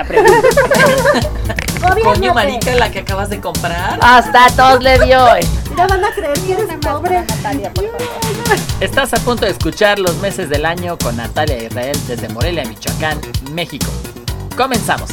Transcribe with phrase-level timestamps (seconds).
[0.00, 0.48] esta pregunta.
[2.02, 3.98] Coño, marica, la que acabas de comprar.
[4.02, 5.18] Hasta a todos le dio.
[5.76, 7.24] Ya van a creer que eres pobre.
[8.80, 13.20] Estás a punto de escuchar los meses del año con Natalia Israel desde Morelia, Michoacán,
[13.52, 13.90] México.
[14.56, 15.10] Comenzamos.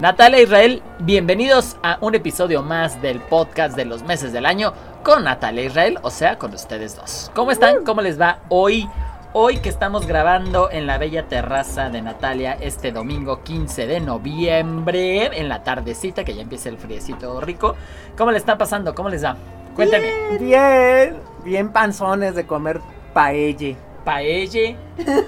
[0.00, 4.72] Natalia Israel, bienvenidos a un episodio más del podcast de los meses del año
[5.02, 7.30] con Natalia Israel, o sea, con ustedes dos.
[7.34, 7.84] ¿Cómo están?
[7.84, 8.88] ¿Cómo les va hoy?
[9.34, 15.38] Hoy que estamos grabando en la bella terraza de Natalia este domingo 15 de noviembre,
[15.38, 17.76] en la tardecita, que ya empieza el friecito rico.
[18.16, 18.94] ¿Cómo le está pasando?
[18.94, 19.36] ¿Cómo les va?
[19.76, 20.38] Cuéntame.
[20.40, 22.80] Bien, bien panzones de comer
[23.12, 23.76] paelle.
[24.04, 24.76] Paelle,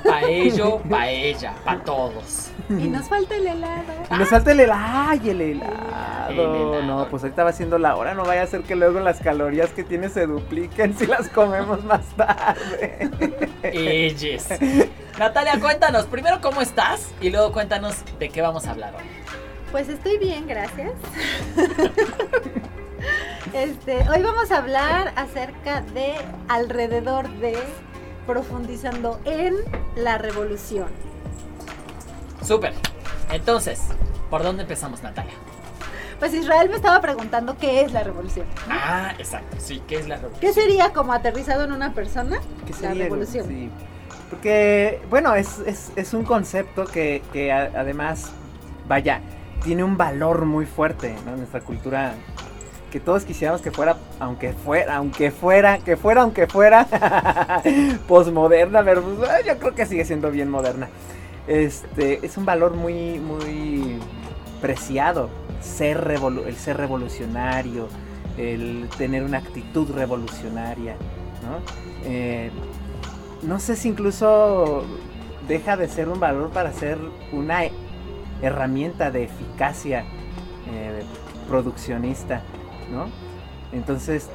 [0.04, 2.50] paello, paella, pa' todos.
[2.70, 3.92] Y nos falta el helado.
[4.10, 4.80] Y nos falta el helado.
[4.86, 6.30] ¡Ay, el helado!
[6.30, 6.82] El helado.
[6.82, 8.14] No, pues ahorita va siendo la hora.
[8.14, 11.84] No vaya a ser que luego las calorías que tiene se dupliquen si las comemos
[11.84, 13.10] más tarde.
[13.62, 14.48] Elles.
[15.18, 19.04] Natalia, cuéntanos primero cómo estás y luego cuéntanos de qué vamos a hablar hoy.
[19.72, 20.92] Pues estoy bien, gracias.
[23.52, 26.14] Este, hoy vamos a hablar acerca de
[26.48, 27.58] alrededor de
[28.26, 29.54] profundizando en
[29.96, 30.88] la revolución.
[32.42, 32.72] Súper.
[33.32, 33.80] Entonces,
[34.30, 35.34] ¿por dónde empezamos, Natalia?
[36.18, 38.46] Pues Israel me estaba preguntando qué es la revolución.
[38.68, 39.56] Ah, exacto.
[39.58, 40.40] Sí, ¿qué es la revolución?
[40.40, 42.38] ¿Qué sería como aterrizado en una persona?
[42.66, 43.04] ¿Qué La sería?
[43.04, 43.46] revolución.
[43.48, 43.70] Sí.
[44.28, 48.32] Porque, bueno, es, es- es un concepto que, que a- además,
[48.86, 49.20] vaya,
[49.64, 51.32] tiene un valor muy fuerte ¿no?
[51.32, 52.12] en nuestra cultura.
[52.90, 56.86] Que todos quisiéramos que fuera, aunque fuera, aunque fuera, que fuera, aunque fuera,
[58.08, 60.88] posmoderna, pero pues, yo creo que sigue siendo bien moderna.
[61.46, 63.98] Este, es un valor muy, muy
[64.60, 67.88] preciado, ser revolu- el ser revolucionario,
[68.36, 70.94] el tener una actitud revolucionaria,
[71.42, 71.58] ¿no?
[72.04, 72.50] Eh,
[73.42, 74.84] no sé si incluso
[75.48, 76.98] deja de ser un valor para ser
[77.32, 77.72] una he-
[78.42, 80.00] herramienta de eficacia
[80.72, 81.02] eh,
[81.48, 82.42] produccionista,
[82.90, 83.06] ¿no?
[83.72, 84.28] Entonces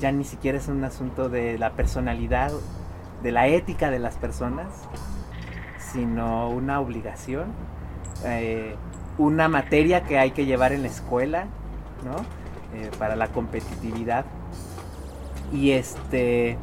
[0.00, 2.52] ya ni siquiera es un asunto de la personalidad,
[3.22, 4.66] de la ética de las personas,
[5.78, 7.46] sino una obligación,
[8.24, 8.74] eh,
[9.18, 11.46] una materia que hay que llevar en la escuela,
[12.04, 12.16] ¿no?
[12.78, 14.24] Eh, para la competitividad.
[15.52, 16.56] Y este,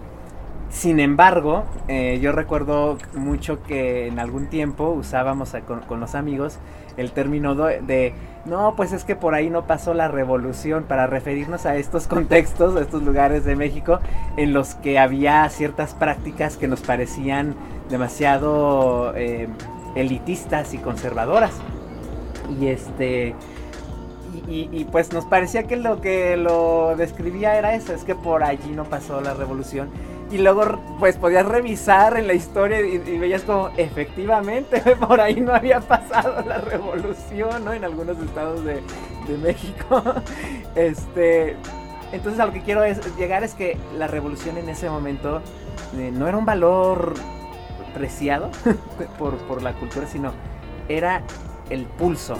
[0.69, 5.53] sin embargo, eh, yo recuerdo mucho que en algún tiempo usábamos
[5.87, 6.59] con los amigos
[6.97, 8.13] el término de,
[8.45, 12.75] no, pues es que por ahí no pasó la revolución, para referirnos a estos contextos,
[12.75, 13.99] a estos lugares de México
[14.37, 17.55] en los que había ciertas prácticas que nos parecían
[17.89, 19.47] demasiado eh,
[19.95, 21.51] elitistas y conservadoras.
[22.59, 23.35] Y este...
[24.47, 28.71] Y, pues nos parecía que lo que lo describía era eso, es que por allí
[28.71, 29.89] no pasó la revolución.
[30.31, 30.63] Y luego
[30.99, 36.41] pues podías revisar en la historia y, veías como efectivamente por ahí no había pasado
[36.47, 37.73] la revolución, ¿no?
[37.73, 38.81] En algunos estados de,
[39.27, 40.03] de México.
[40.73, 41.57] Este,
[42.13, 45.41] entonces a lo que quiero es, llegar es que la revolución en ese momento
[45.97, 47.13] eh, no era un valor
[47.93, 48.51] preciado
[49.19, 50.31] por, por la cultura, sino
[50.87, 51.23] era
[51.69, 52.37] el pulso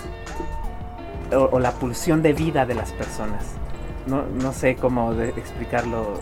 [1.34, 3.46] o, la pulsión de vida de las personas.
[4.08, 6.19] No, no sé cómo explicarlo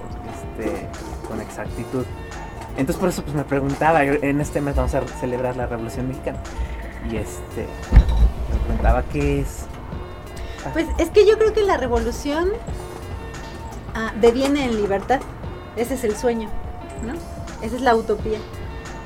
[0.57, 0.87] este,
[1.29, 2.05] con exactitud.
[2.71, 6.39] Entonces por eso pues me preguntaba, en este mes vamos a celebrar la Revolución Mexicana.
[7.09, 7.67] Y este
[8.51, 9.65] me preguntaba qué es.
[10.73, 12.49] Pues es que yo creo que la revolución
[13.95, 15.21] ah, deviene en libertad.
[15.77, 16.49] Ese es el sueño,
[17.05, 17.13] ¿no?
[17.65, 18.39] Esa es la utopía.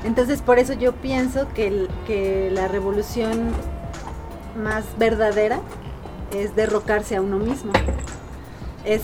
[0.02, 3.52] Entonces por eso yo pienso que, que la revolución
[4.56, 5.60] más verdadera
[6.32, 7.72] es derrocarse a uno mismo.
[8.84, 9.02] Es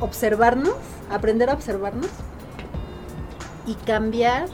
[0.00, 0.74] observarnos,
[1.10, 2.10] aprender a observarnos
[3.66, 4.48] y cambiar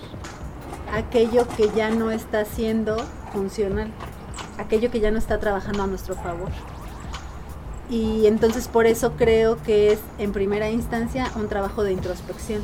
[0.92, 2.96] aquello que ya no está siendo
[3.32, 3.90] funcional,
[4.58, 6.50] aquello que ya no está trabajando a nuestro favor.
[7.90, 12.62] Y entonces por eso creo que es en primera instancia un trabajo de introspección.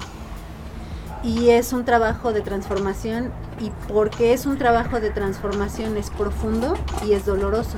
[1.23, 6.75] Y es un trabajo de transformación y porque es un trabajo de transformación es profundo
[7.07, 7.77] y es doloroso.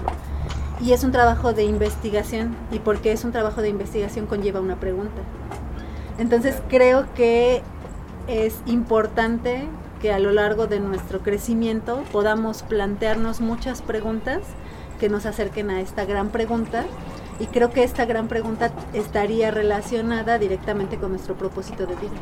[0.81, 4.79] Y es un trabajo de investigación y porque es un trabajo de investigación conlleva una
[4.79, 5.23] pregunta.
[6.21, 7.63] Entonces creo que
[8.29, 9.67] es importante
[10.03, 14.41] que a lo largo de nuestro crecimiento podamos plantearnos muchas preguntas
[15.01, 16.85] que nos acerquen a esta gran pregunta
[17.39, 22.13] y creo que esta gran pregunta estaría relacionada directamente con nuestro propósito de vida.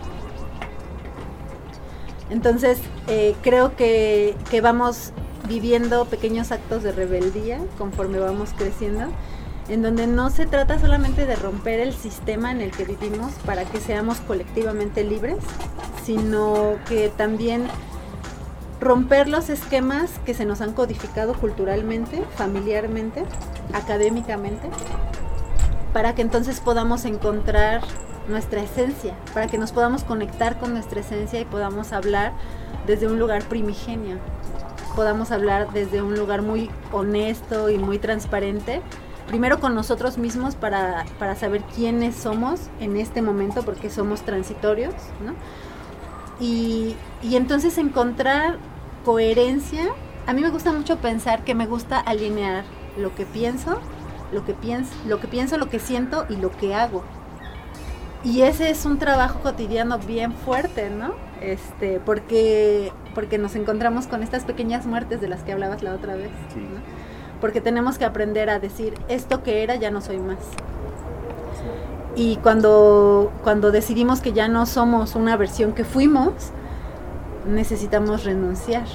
[2.31, 2.79] Entonces,
[3.09, 5.13] eh, creo que, que vamos
[5.49, 9.09] viviendo pequeños actos de rebeldía conforme vamos creciendo,
[9.69, 13.65] en donde no se trata solamente de romper el sistema en el que vivimos para
[13.65, 15.37] que seamos colectivamente libres,
[16.05, 17.67] sino que también
[18.81, 23.25] romper los esquemas que se nos han codificado culturalmente, familiarmente,
[23.73, 24.71] académicamente,
[25.93, 27.83] para que entonces podamos encontrar
[28.29, 32.33] nuestra esencia, para que nos podamos conectar con nuestra esencia y podamos hablar
[32.87, 34.17] desde un lugar primigenio,
[34.95, 38.83] podamos hablar desde un lugar muy honesto y muy transparente,
[39.29, 44.95] primero con nosotros mismos para, para saber quiénes somos en este momento, porque somos transitorios,
[45.25, 45.35] ¿no?
[46.41, 48.59] Y, y entonces encontrar
[49.05, 49.85] coherencia.
[50.27, 52.65] A mí me gusta mucho pensar que me gusta alinear
[52.97, 53.81] lo que pienso,
[54.33, 57.05] lo que pienso, lo que pienso, lo que siento y lo que hago.
[58.25, 61.15] Y ese es un trabajo cotidiano bien fuerte, ¿no?
[61.41, 66.17] Este, porque, porque nos encontramos con estas pequeñas muertes de las que hablabas la otra
[66.17, 66.31] vez.
[66.53, 66.61] Sí.
[66.61, 67.18] ¿no?
[67.41, 70.39] Porque tenemos que aprender a decir, esto que era ya no soy más.
[72.17, 76.33] Y cuando, cuando decidimos que ya no somos una versión que fuimos,
[77.47, 78.87] necesitamos renunciar.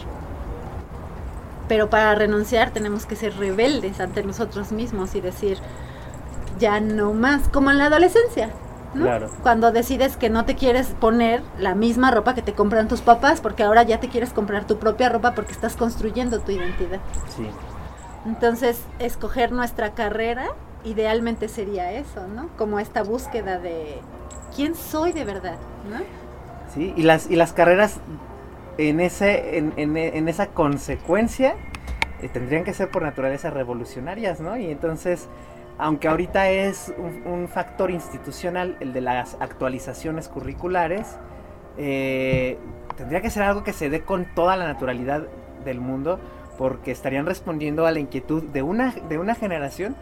[1.69, 5.57] Pero para renunciar tenemos que ser rebeldes ante nosotros mismos y decir,
[6.59, 8.49] ya no más, como en la adolescencia.
[8.93, 9.05] ¿no?
[9.05, 9.29] Claro.
[9.41, 13.41] Cuando decides que no te quieres poner la misma ropa que te compran tus papás,
[13.41, 16.99] porque ahora ya te quieres comprar tu propia ropa porque estás construyendo tu identidad.
[17.35, 17.47] Sí.
[18.25, 20.47] Entonces, escoger nuestra carrera
[20.85, 22.49] idealmente sería eso, ¿no?
[22.57, 23.97] Como esta búsqueda de
[24.55, 25.57] quién soy de verdad,
[25.89, 25.97] ¿no?
[26.73, 27.99] Sí, y las, y las carreras
[28.77, 31.55] en, ese, en, en- en esa consecuencia
[32.21, 34.57] eh, tendrían que ser por naturaleza revolucionarias, ¿no?
[34.57, 35.27] Y entonces,
[35.77, 36.93] aunque ahorita es
[37.25, 41.17] un, factor institucional el de las actualizaciones curriculares,
[41.77, 42.57] eh,
[42.95, 45.27] tendría que ser algo que se dé con toda la naturalidad
[45.65, 46.19] del mundo,
[46.57, 49.95] porque estarían respondiendo a la inquietud de una, de una generación.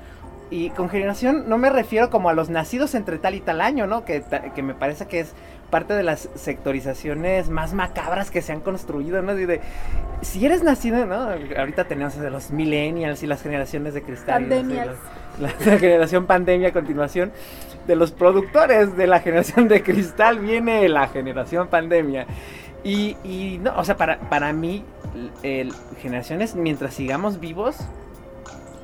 [0.49, 3.87] Y con generación no me refiero como a los nacidos entre tal y tal año,
[3.87, 4.03] ¿no?
[4.03, 4.21] Que,
[4.53, 5.33] que me parece que es
[5.69, 9.31] parte de las sectorizaciones más macabras que se han construido, ¿no?
[9.31, 9.61] Así de,
[10.21, 11.29] si eres nacido, ¿no?
[11.57, 14.49] Ahorita tenemos de los millennials y las generaciones de cristal.
[14.49, 14.85] no sé,
[15.39, 17.31] la, la generación pandemia a continuación
[17.87, 22.27] de los productores de la generación de cristal viene la generación pandemia.
[22.83, 24.83] Y, y no, o sea, para, para mí,
[26.01, 27.77] generaciones, mientras sigamos vivos,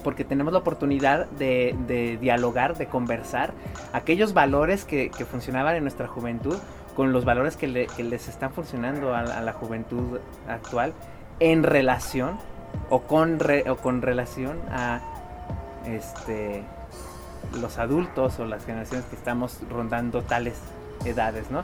[0.04, 3.54] porque tenemos la oportunidad de, de dialogar, de conversar,
[3.94, 6.58] aquellos valores que, funcionaban en nuestra juventud
[6.96, 10.94] con los valores que, le- que les están funcionando a, a la juventud actual
[11.40, 12.38] en relación
[12.90, 15.02] o con, re- o con relación a
[15.86, 16.64] este,
[17.60, 20.56] los adultos o las generaciones que estamos rondando tales
[21.06, 21.64] edades, ¿no?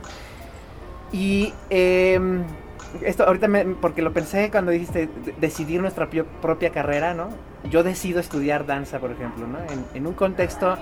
[1.14, 2.42] Y em,
[3.02, 7.28] esto ahorita me, porque lo pensé cuando dijiste de- decidir nuestra pio- propia carrera, ¿no?
[7.70, 9.58] Yo decido estudiar danza, por ejemplo, ¿no?
[9.72, 10.76] En, en un contexto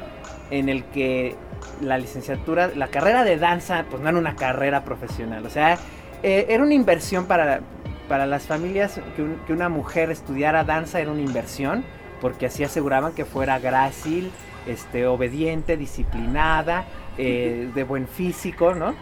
[0.50, 1.37] en el que
[1.82, 5.76] la licenciatura, la carrera de danza, pues no era una carrera profesional, o sea,
[6.23, 7.61] eh, era una inversión para,
[8.08, 11.84] para las familias que, un- que una mujer estudiara danza era una inversión,
[12.23, 14.31] porque así aseguraban que fuera grácil,
[14.67, 16.84] este, obediente, disciplinada,
[17.19, 18.94] eh, de buen físico, ¿no?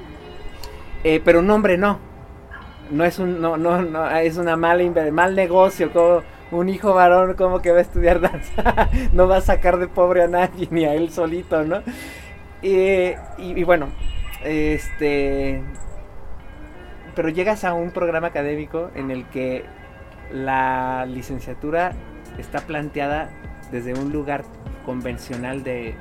[1.05, 1.99] Eh, pero un hombre no.
[2.91, 4.82] No es un, no, no, no, es una mala
[5.12, 9.41] mal negocio, como un hijo varón como que va a estudiar danza, no va a
[9.41, 11.82] sacar de pobre a nadie, ni a él solito, ¿no?
[12.62, 13.87] Y, y bueno,
[14.44, 15.62] este,
[17.14, 19.64] pero llegas a un programa académico en el que
[20.32, 21.93] la licenciatura
[22.38, 23.31] está planteada
[23.70, 24.44] desde un lugar
[24.84, 25.94] convencional de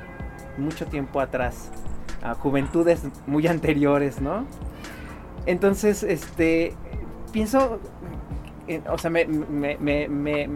[0.56, 1.70] mucho tiempo atrás,
[2.22, 4.46] a juventudes muy anteriores, ¿no?
[5.46, 6.74] Entonces, este,
[7.32, 7.80] pienso,
[8.66, 10.48] en- o sea, me, me, me, me-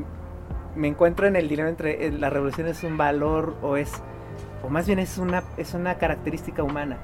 [0.77, 3.93] me encuentro en el dilema entre eh, la revolución es un valor o es,
[4.65, 6.99] o más bien es una, es una característica humana.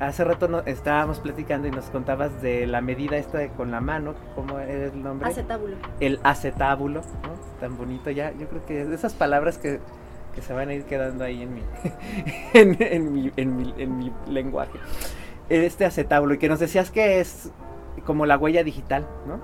[0.00, 3.80] Hace rato no, estábamos platicando y nos contabas de la medida esta de con la
[3.80, 5.28] mano, ¿cómo era el nombre?
[5.28, 5.76] Acetábulo.
[6.00, 7.60] el acetábulo, ¿no?
[7.60, 8.32] Tan bonito ya.
[8.32, 9.78] Yo creo que es de esas palabras que,
[10.34, 11.62] que se van a ir quedando ahí en mi,
[12.54, 14.78] en, en mi, en mi, en mi lenguaje.
[15.52, 17.50] Este acetábulo, y que nos decías que es
[18.06, 19.38] como la huella digital, ¿no?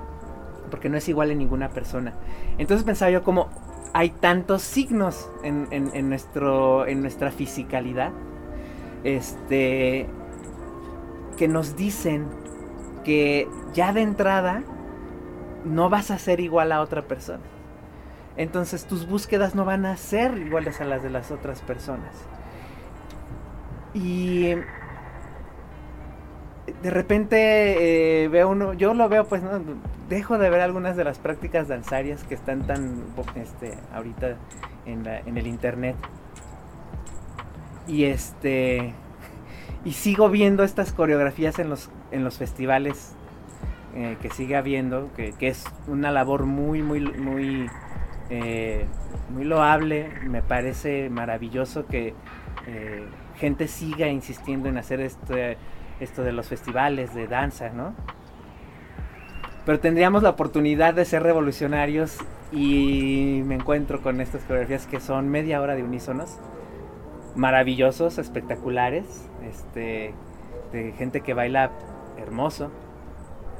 [0.71, 2.15] Porque no es igual en ninguna persona.
[2.57, 3.49] Entonces pensaba yo como
[3.93, 8.13] hay tantos signos en, en- en nuestro, en nuestra fisicalidad,
[9.05, 10.07] este,
[11.37, 12.25] que nos dicen
[13.05, 14.63] que ya de entrada
[15.65, 17.43] no vas a ser igual a otra persona.
[18.39, 22.15] Entonces tus búsquedas no van a ser iguales a las de las otras personas.
[23.95, 24.55] Y
[26.83, 29.61] de repente eh, veo uno, yo lo veo pues, ¿no?
[30.09, 33.03] dejo de ver algunas de las prácticas danzarias que están tan
[33.35, 34.37] este, ahorita
[34.87, 35.97] en, la- en el internet.
[37.87, 38.93] Y este
[39.85, 43.13] y sigo viendo estas coreografías en los, en los festivales
[43.95, 47.71] eh, que sigue habiendo, que, que, es una labor muy, muy, muy,
[48.29, 48.85] eh,
[49.31, 50.11] muy loable.
[50.29, 52.15] Me parece maravilloso que
[52.67, 53.05] eh,
[53.37, 55.57] gente siga insistiendo en hacer este,
[56.01, 57.95] esto de los festivales de danza, ¿no?
[59.65, 62.19] Pero tendríamos la oportunidad de ser revolucionarios
[62.53, 66.39] y me encuentro con estas coreografías que son media hora de unísonos,
[67.37, 70.15] maravillosos, espectaculares, este,
[70.73, 71.71] de gente que baila
[72.17, 72.71] hermoso,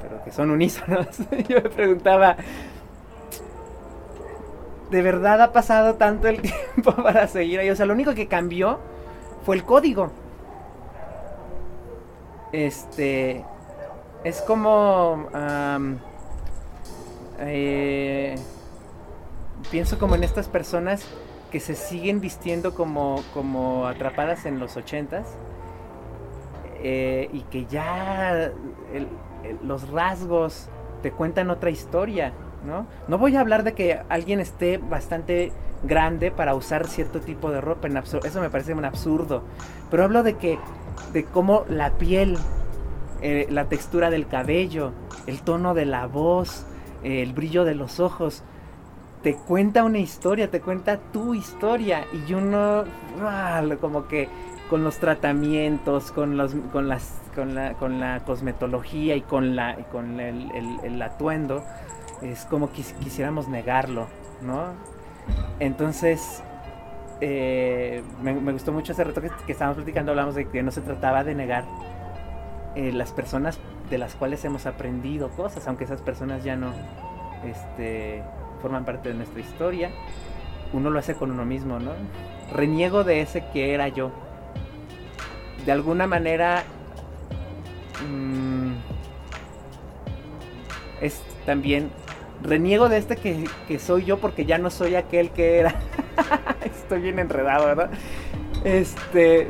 [0.01, 1.19] pero que son unísonos.
[1.49, 2.37] Yo me preguntaba,
[4.91, 6.41] ¿de verdad ha pasado tanto el
[6.75, 7.71] tiempo para seguir ahí?
[7.71, 8.79] O sea, lo único que cambió
[9.45, 10.11] fue el código.
[12.53, 13.45] Este,
[14.25, 15.29] es como...
[17.41, 18.35] eh,
[19.71, 21.05] pienso como en estas personas
[21.51, 25.27] que se siguen vistiendo como, como atrapadas en los ochentas
[26.83, 28.53] eh, y que ya
[29.63, 30.69] los rasgos
[31.03, 32.33] te cuentan otra historia,
[32.67, 32.87] ¿no?
[33.09, 35.53] No voy a hablar de que alguien esté bastante
[35.85, 39.43] grande para usar cierto tipo de ropa, en eso me parece un absurdo,
[39.91, 40.59] pero hablo de que,
[41.13, 42.37] de cómo la piel,
[43.23, 44.93] eh, la textura del cabello,
[45.27, 46.67] el tono de la voz,
[47.03, 48.43] el brillo de los ojos,
[49.23, 52.85] te cuenta una historia, te cuenta tu historia y uno
[53.21, 54.29] ah, como que
[54.71, 59.77] con los tratamientos, con los con las con la, con la cosmetología y con la
[59.91, 61.65] con el, atuendo
[62.23, 64.07] es como que quisiéramos negarlo,
[64.43, 64.73] ¿no?
[65.61, 66.43] Entonces
[67.21, 71.25] eh, me, gustó mucho ese reto que, estábamos platicando, hablamos de que no se trataba
[71.25, 71.65] de negar
[72.75, 73.59] eh, las personas
[73.91, 76.73] de las cuales hemos aprendido cosas, aunque esas personas ya no
[77.45, 78.23] este,
[78.61, 79.91] forman parte de nuestra historia,
[80.73, 81.93] uno lo hace con uno mismo, ¿no?
[82.53, 84.11] Reniego de ese que era yo.
[85.65, 86.63] De alguna manera
[88.09, 88.73] mmm,
[91.01, 91.91] es también
[92.43, 95.75] reniego de este que, que, soy yo porque ya no soy aquel que era.
[96.65, 97.91] Estoy bien enredado, ¿verdad?
[98.65, 99.49] Este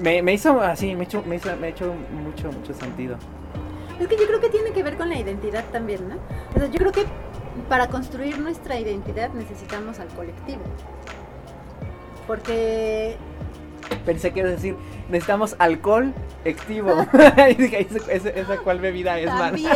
[0.00, 3.16] me, me hizo así, me, hecho, me, hizo, me ha hecho mucho, mucho sentido.
[4.00, 6.16] Es que yo creo que tiene que ver con la identidad también, ¿no?
[6.54, 7.04] O sea, yo creo que
[7.68, 10.62] para construir nuestra identidad necesitamos al colectivo.
[12.26, 13.16] Porque...
[14.04, 14.76] Pensé que ibas a decir,
[15.08, 16.12] necesitamos alcohol
[16.46, 17.06] activo.
[17.50, 19.72] y dije, ¿esa, esa cuál bebida es, También.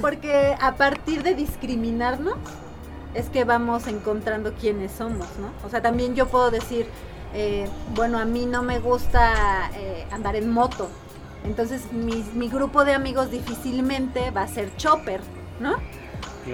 [0.00, 2.34] Porque a partir de discriminarnos
[3.14, 5.50] es que vamos encontrando quiénes somos, ¿no?
[5.66, 6.86] O sea, también yo puedo decir,
[7.34, 10.88] eh, bueno, a mí no me gusta eh, andar en moto.
[11.44, 15.20] Entonces mi, grupo de amigos difícilmente va a ser chopper,
[15.60, 15.76] ¿no?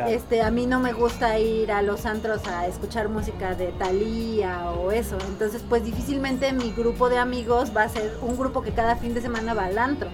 [0.09, 4.71] Este, a mí no me gusta ir a los antros a escuchar música de Thalía
[4.71, 5.19] o eso.
[5.29, 9.13] Entonces, pues difícilmente mi grupo de amigos va a ser un grupo que cada fin
[9.13, 10.09] de semana va al antro.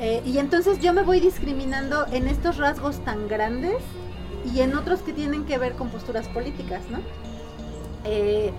[0.00, 3.76] Eh, y entonces yo me voy discriminando en estos rasgos tan grandes
[4.44, 7.00] y en otros que tienen que ver con posturas políticas, ¿no?
[8.04, 8.52] Eh,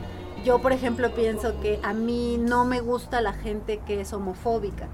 [0.44, 4.88] yo, por ejemplo, pienso que a mí no me gusta la gente que es homofóbica.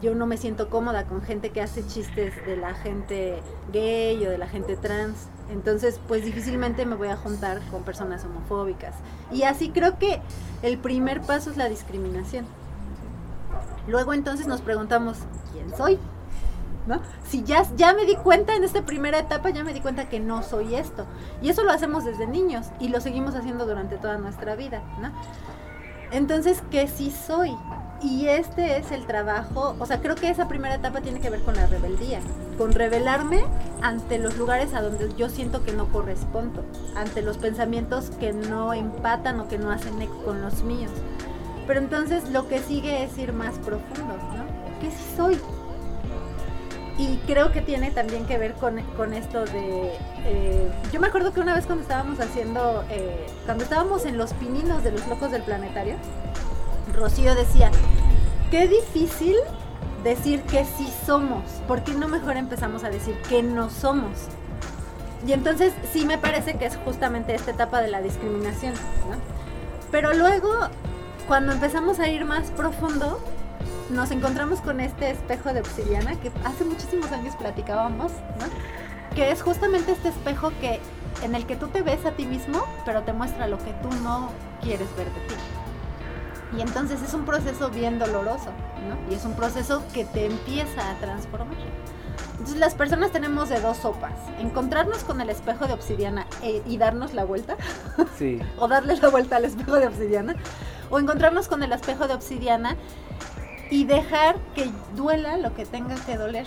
[0.00, 3.40] Yo no me siento cómoda con gente que hace chistes de la gente
[3.72, 5.28] gay o de la gente trans.
[5.50, 8.94] Entonces, pues difícilmente me voy a juntar con personas homofóbicas.
[9.32, 10.20] Y así creo que
[10.62, 12.46] el primer paso es la discriminación.
[13.88, 15.18] Luego entonces nos preguntamos,
[15.52, 15.98] ¿quién soy?
[17.26, 20.20] Si ya, ya me di cuenta en esta primera etapa, ya me di cuenta que
[20.20, 21.04] no soy esto.
[21.42, 25.10] Y eso lo hacemos desde niños y lo seguimos haciendo durante toda nuestra vida, ¿no?
[26.10, 27.54] Entonces, ¿qué sí soy?
[28.00, 31.42] Y este es el trabajo, o sea, creo que esa primera etapa tiene que ver
[31.42, 32.20] con la rebeldía,
[32.56, 33.44] con rebelarme
[33.82, 36.64] ante los lugares a donde yo siento que no correspondo,
[36.94, 40.92] ante los pensamientos que no empatan o que no hacen eco con los míos.
[41.68, 44.80] Pero entonces lo que sigue es ir más profundo, ¿no?
[44.80, 45.38] ¿Qué soy?
[46.98, 48.78] y creo que tiene también que ver con,
[49.14, 49.92] esto de...
[50.24, 54.32] Eh, yo me acuerdo que una vez cuando estábamos haciendo, eh, cuando estábamos en los
[54.34, 55.94] pininos de los locos del planetario,
[56.92, 57.70] Rocío decía,
[58.50, 59.36] qué difícil
[60.02, 64.18] decir que sí somos, ¿por qué no mejor empezamos a decir que no somos?
[65.24, 68.74] Y entonces sí me parece que es justamente esta etapa de la discriminación,
[69.08, 69.16] ¿no?
[69.92, 70.50] Pero luego,
[71.28, 73.20] cuando empezamos a ir más profundo,
[73.90, 79.14] nos encontramos con este espejo de obsidiana que hace muchísimos años platicábamos, ¿no?
[79.14, 80.80] Que es justamente este espejo que
[81.22, 83.90] en el que tú te ves a ti mismo, pero te muestra lo que tú
[84.02, 84.30] no
[84.62, 85.34] quieres ver de ti.
[86.56, 88.50] Y entonces es un proceso bien doloroso,
[88.88, 89.12] ¿no?
[89.12, 91.58] Y es un proceso que te empieza a transformar.
[92.32, 94.14] Entonces las personas tenemos de dos sopas.
[94.38, 97.56] Encontrarnos con el espejo de obsidiana eh, y darnos la vuelta.
[98.16, 98.40] Sí.
[98.58, 100.36] o darle la vuelta al espejo de obsidiana.
[100.90, 102.76] O encontrarnos con el espejo de obsidiana
[103.70, 106.46] y dejar que duela lo que tenga que doler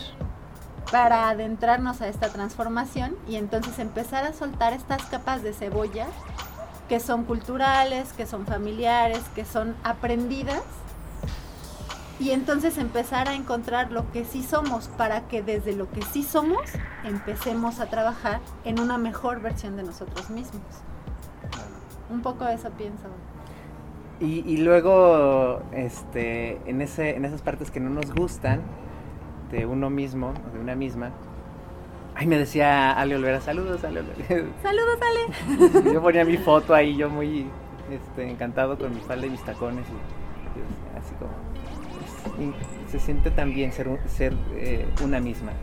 [0.92, 6.08] para adentrarnos a esta transformación y entonces empezar a soltar estas capas de cebolla
[6.90, 10.62] que son culturales, que son familiares, que son aprendidas
[12.20, 16.22] y entonces empezar a encontrar lo que sí somos para que desde lo que sí
[16.22, 16.62] somos
[17.04, 20.62] empecemos a trabajar en una mejor versión de nosotros mismos.
[22.10, 23.08] Un poco eso pienso.
[24.22, 28.62] Y, y luego, este, en, ese, en esas partes que no nos gustan
[29.52, 31.12] de uno mismo, o de una misma,
[32.14, 34.46] Ay, me decía Ale Olvera, saludos, Ale Olvera.
[34.62, 35.94] Saludos, Ale.
[35.94, 37.48] yo ponía mi foto ahí, yo muy
[37.90, 39.86] este, encantado con mi falda y mis tacones.
[39.88, 41.32] Y, y así como.
[42.40, 45.54] y se siente también ser, ser eh, una misma.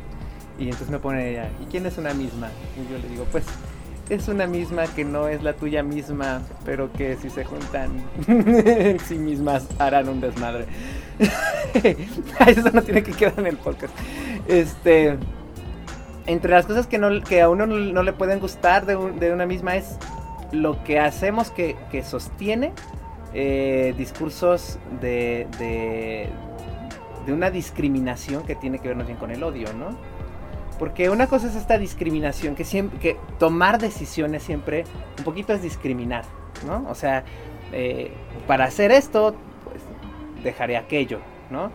[0.58, 2.48] Y entonces me pone ella, ¿y quién es una misma?
[2.76, 3.44] Y yo le digo, pues
[4.10, 7.90] es una misma que no es la tuya misma, pero que si se juntan
[8.26, 10.66] en sí mismas harán un desmadre.
[12.46, 13.94] Eso no tiene que quedar en el podcast.
[14.46, 15.18] Este,
[16.26, 19.32] entre las cosas que, no, que a uno no, le pueden gustar de, un, de,
[19.32, 19.98] una misma es
[20.52, 22.72] lo que hacemos que, que sostiene
[23.34, 26.30] eh, discursos de, de,
[27.26, 29.90] de una discriminación que tiene que ver bien con el odio, ¿no?
[30.78, 34.84] Porque una cosa es esta discriminación, que siempre, que tomar decisiones siempre
[35.18, 36.24] un poquito es discriminar,
[36.66, 36.86] ¿no?
[36.88, 37.24] O sea,
[37.72, 38.12] eh,
[38.46, 39.82] para hacer esto, pues
[40.44, 41.18] dejaré aquello,
[41.50, 41.70] ¿no?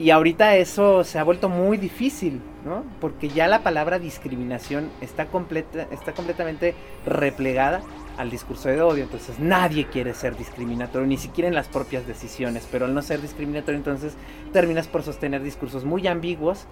[0.00, 2.84] Y ahorita eso se ha vuelto muy difícil, ¿no?
[3.02, 7.82] Porque ya la palabra discriminación está, completa, está completamente replegada
[8.16, 9.04] al discurso de odio.
[9.04, 12.66] Entonces nadie quiere ser discriminatorio, ni siquiera en las propias decisiones.
[12.72, 14.14] Pero al no ser discriminatorio, entonces
[14.54, 16.66] terminas por sostener discursos muy ambiguos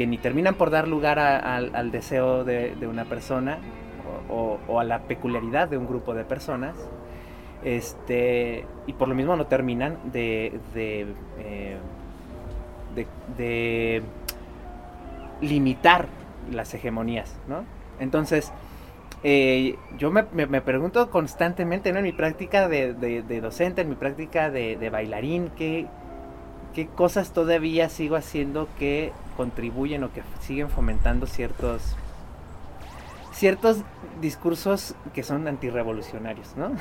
[0.00, 3.58] que ni terminan por dar lugar al deseo de, de una persona
[4.30, 6.74] o, a la peculiaridad de un grupo de personas.
[7.62, 11.06] Este, y por lo mismo no terminan de, de,
[11.38, 11.76] eh,
[12.94, 14.02] de, de
[15.42, 16.06] limitar
[16.50, 17.64] las hegemonías, ¿no?
[17.98, 18.54] Entonces,
[19.22, 21.90] eh, yo me, me, pregunto constantemente.
[21.90, 25.88] En mi práctica de, de, de docente, en mi práctica de, bailarín, ¿qué,
[26.74, 31.96] ¿qué cosas todavía sigo haciendo que contribuyen o que siguen fomentando ciertos
[33.32, 33.78] ciertos
[34.20, 36.72] discursos que son antirrevolucionarios, ¿no?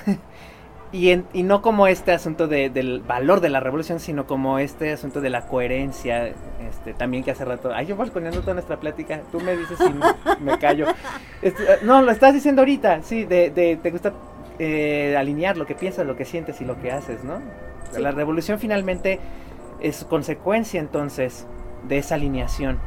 [0.92, 4.60] y, en, y, no como este asunto de, del valor de la revolución, sino como
[4.60, 6.34] este asunto de la coherencia,
[6.68, 9.78] este, también que hace rato, ay, yo voy poniendo toda nuestra plática, tú me dices
[9.78, 10.06] si me,
[10.52, 10.88] me callo.
[11.42, 14.12] Este, no, lo estás diciendo ahorita, sí, de, de te gusta
[14.60, 17.40] eh, alinear lo que piensas, lo que sientes y lo que haces, ¿no?
[17.94, 18.02] Sí.
[18.02, 19.22] La revolución finalmente
[19.80, 21.48] es consecuencia entonces
[21.88, 22.80] de esa alineación.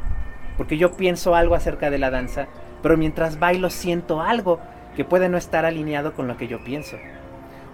[0.56, 2.46] Porque yo pienso algo acerca de la danza,
[2.82, 4.60] pero mientras bailo siento algo
[4.96, 6.98] que puede no estar alineado con lo que yo pienso.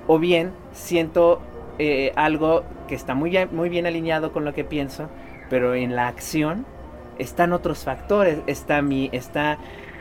[0.07, 1.41] O bien siento
[1.79, 5.09] eh, algo que está muy, muy bien alineado con lo que pienso,
[5.51, 6.65] pero en la acción
[7.19, 8.39] están otros factores.
[8.47, 9.59] Está mi, está,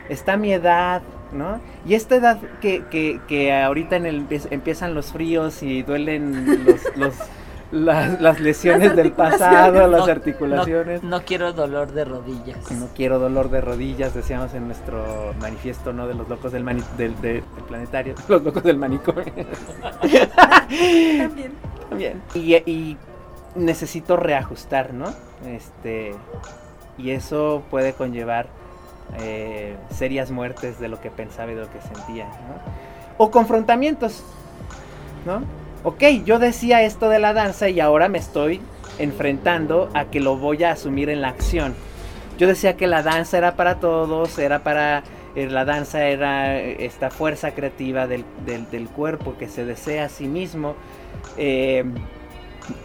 [0.08, 1.02] está mi edad,
[1.32, 1.60] ¿no?
[1.86, 7.14] Y esta edad que, que, que ahorita el, empiezan los fríos y duelen los, los
[7.70, 11.02] las, las lesiones las del pasado, las articulaciones.
[11.02, 12.70] No, no, quiero dolor de rodillas.
[12.70, 16.06] No quiero dolor de rodillas, decíamos en nuestro manifiesto, ¿no?
[16.06, 19.32] De los locos del, mani del, de, del planetario, los locos del manicomio.
[21.18, 21.52] También.
[21.88, 22.22] También.
[22.34, 22.96] Y, y,
[23.54, 25.06] necesito reajustar, ¿no?
[25.46, 26.14] Este,
[26.96, 28.46] y eso puede conllevar
[29.20, 32.60] eh, serias muertes de lo que pensaba y de lo que sentía, ¿no?
[33.16, 34.22] O confrontamientos,
[35.26, 35.42] ¿no?
[35.84, 38.60] Ok, yo decía esto de la danza y ahora me estoy
[38.98, 41.74] enfrentando a que lo voy a asumir en la acción.
[42.38, 45.02] Yo decía que la danza era para todos, era para...
[45.34, 50.08] Eh, la danza era esta fuerza creativa del, del, del, cuerpo que se desea a
[50.08, 50.74] sí mismo,
[51.36, 51.84] eh,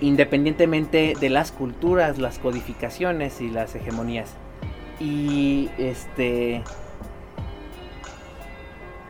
[0.02, 4.34] independientemente de las culturas, las codificaciones y las hegemonías.
[5.00, 6.64] Y este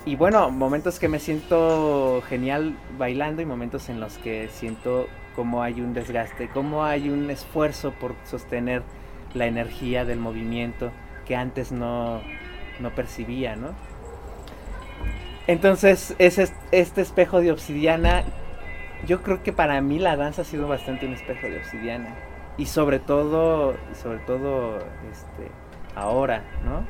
[0.06, 5.64] y bueno, momentos que me siento genial bailando y momentos en los que siento como
[5.64, 8.84] hay un desgaste, como hay un esfuerzo por sostener
[9.34, 10.92] la energía del movimiento
[11.26, 12.22] que antes no,
[12.80, 13.70] no percibía, ¿no?
[15.48, 18.24] Entonces, ese, este espejo de obsidiana,
[19.08, 22.16] yo creo que para mí la danza ha sido bastante un espejo de obsidiana.
[22.58, 24.78] Y sobre todo, sobre todo,
[25.12, 25.50] este,
[25.96, 26.86] ahora, ¿no?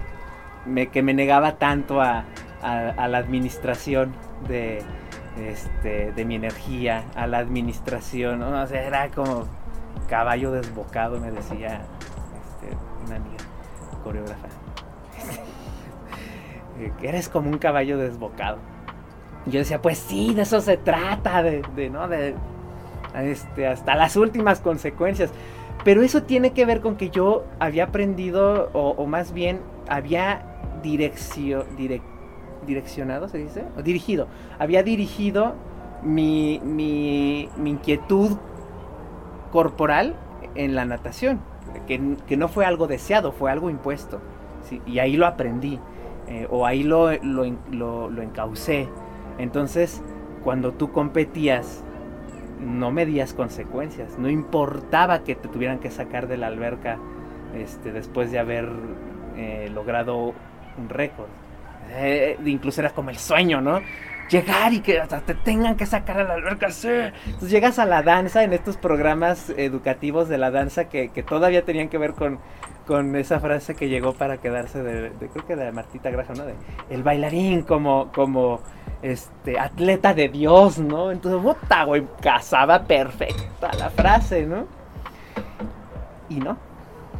[0.66, 2.26] Me, que me negaba tanto a,
[2.64, 4.14] a, la administración
[4.48, 4.82] de,
[5.38, 8.62] este, de mi energía, a la administración, ¿no?
[8.62, 9.46] o era como
[10.08, 11.82] caballo desbocado, me decía
[12.46, 13.44] este, una amiga
[14.04, 14.48] coreógrafa.
[17.04, 18.58] Eres como un caballo desbocado.
[19.46, 22.08] Yo decía, pues sí, de eso se trata, de, de ¿no?
[22.08, 22.34] De,
[23.16, 25.32] este, hasta las últimas consecuencias.
[25.84, 30.46] Pero eso tiene que ver con que yo había aprendido, o, más bien había
[30.82, 31.66] direccio,
[32.64, 33.66] direccionado, ¿se dice?
[33.78, 34.28] O dirigido.
[34.60, 35.56] Había dirigido
[36.02, 38.38] mi, mi, mi inquietud
[39.52, 40.16] corporal
[40.56, 41.40] en la natación,
[41.88, 44.20] que, que, no fue algo deseado, fue algo impuesto.
[44.86, 45.80] Y ahí lo aprendí,
[46.28, 48.88] eh, o ahí lo, lo, lo, lo encaucé.
[49.38, 50.02] Entonces,
[50.44, 51.84] cuando tú competías,
[52.60, 56.98] no medías consecuencias, no importaba que te tuvieran que sacar de la alberca
[57.56, 58.70] este, después de haber
[59.36, 60.34] eh, logrado
[60.78, 61.28] un récord.
[61.92, 63.82] Eh, incluso era como el sueño, ¿no?
[64.30, 66.90] Llegar y que hasta te tengan que sacar a la alberca, sí.
[67.26, 71.66] Entonces llegas a la danza en estos programas educativos de la danza que, que todavía
[71.66, 72.40] tenían que ver con,
[72.86, 76.46] con esa frase que llegó para quedarse de, creo que de Martita Graham, ¿no?
[76.46, 76.56] De
[76.90, 78.62] el bailarín como, como
[79.02, 81.12] este, atleta de Dios, ¿no?
[81.12, 84.66] Entonces, puta, güey, casaba perfecta la frase, ¿no?
[86.30, 86.58] Y no.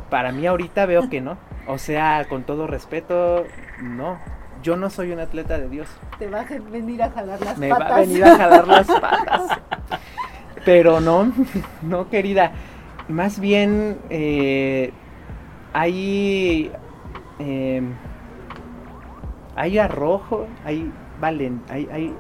[0.10, 1.38] Para mí ahorita veo que no.
[1.68, 3.46] O sea, con todo respeto,
[3.82, 4.18] no.
[4.64, 5.88] Yo no soy un atleta de Dios.
[6.18, 7.58] Te va a venir a jalar las patas.
[7.60, 9.60] Me va a venir a jalar las patas.
[10.66, 11.32] Pero no,
[11.82, 12.54] no, querida.
[13.10, 14.92] Más bien, eh,
[15.74, 16.72] hay.
[17.40, 17.82] Eh,
[19.56, 22.14] hay arrojo, hay hay, hay,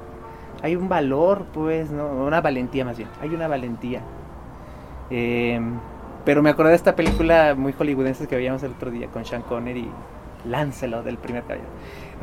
[0.61, 2.07] hay un valor, pues, ¿no?
[2.07, 3.09] Una valentía más bien.
[3.21, 4.01] Hay una valentía.
[5.09, 5.79] Em,
[6.25, 9.41] pero me acordé de esta película muy hollywoodense que veíamos el otro día con Sean
[9.41, 11.69] Connery y Láncelo del primer caballero.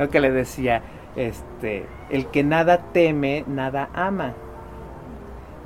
[0.01, 0.09] ¿No?
[0.09, 0.81] Que le decía,
[1.15, 4.33] este, el que nada teme, nada ama.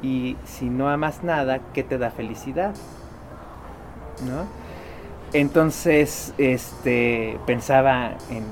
[0.02, 2.76] Y si no amas nada, ¿qué te da felicidad?
[4.28, 4.46] ¿No?
[5.32, 8.44] Entonces, este, pensaba en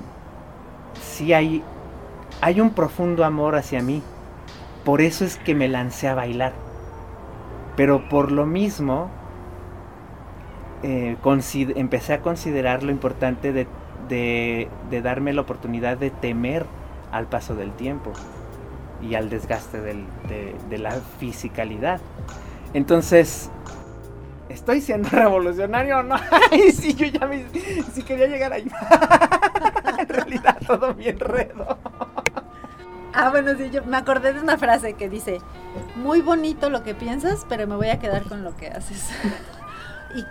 [1.02, 1.63] si hay
[2.39, 4.02] hay un profundo amor hacia mí.
[4.86, 6.54] Por eso es que me lancé a bailar.
[7.76, 9.10] Pero por lo mismo,
[10.84, 11.17] eh,
[11.76, 13.67] empecé a considerar lo importante de,
[15.01, 16.65] darme la oportunidad de temer
[17.11, 18.11] al paso del tiempo
[19.01, 21.99] y al desgaste de, la fisicalidad.
[22.73, 23.49] Entonces,
[24.49, 26.15] ¿estoy siendo revolucionario o no?
[26.51, 27.45] Ay, sí, yo ya me,
[27.93, 28.69] sí quería llegar ahí.
[29.99, 31.77] en realidad todo mi enredo.
[33.13, 35.39] Ah, bueno, sí, yo me acordé de una frase que dice,
[35.95, 39.09] muy bonito lo que piensas, pero me voy a quedar con lo que haces.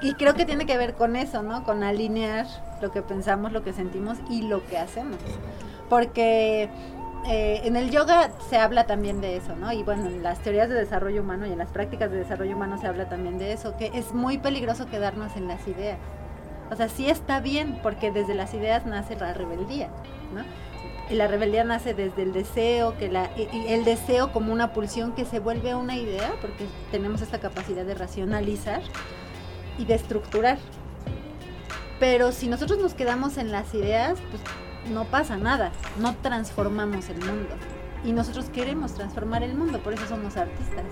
[0.00, 1.64] Y, creo que tiene que ver con eso, ¿no?
[1.64, 2.46] Con alinear
[2.80, 5.18] lo que pensamos, lo que sentimos y lo que hacemos.
[5.88, 6.68] Porque
[7.26, 9.72] eh, en el yoga se habla también de eso, ¿no?
[9.72, 12.78] Y bueno, en las teorías de desarrollo humano y en las prácticas de desarrollo humano
[12.78, 15.98] se habla también de eso, que es muy peligroso quedarnos en las ideas.
[16.70, 19.88] O sea, sí está bien, porque desde las ideas nace la rebeldía,
[20.34, 20.42] ¿no?
[21.10, 25.24] Y la rebeldía nace desde el deseo, que la, el deseo como una pulsión que
[25.24, 28.80] se vuelve una idea, porque tenemos esta capacidad de racionalizar
[29.78, 30.58] y de estructurar.
[32.00, 34.42] Pero si nosotros nos quedamos en las ideas, pues
[34.92, 37.54] no pasa nada, no transformamos el mundo.
[38.04, 40.84] Y nosotros queremos transformar el mundo, por eso somos artistas.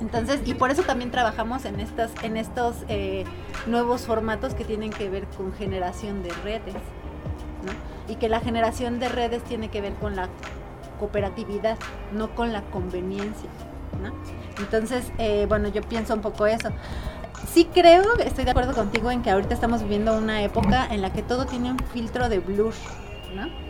[0.00, 3.24] Entonces, y por eso también trabajamos en, estas, en estos eh,
[3.66, 6.74] nuevos formatos que tienen que ver con generación de redes.
[6.74, 7.98] ¿no?
[8.08, 10.28] y que la generación de redes tiene que ver con la
[10.98, 11.76] cooperatividad,
[12.12, 13.50] no con la conveniencia.
[14.02, 14.12] ¿no?
[14.58, 16.70] Entonces, eh, bueno, yo pienso un poco eso.
[17.46, 21.12] Sí creo, estoy de acuerdo contigo en que ahorita estamos viviendo una época en la
[21.12, 22.74] que todo tiene un filtro de blur.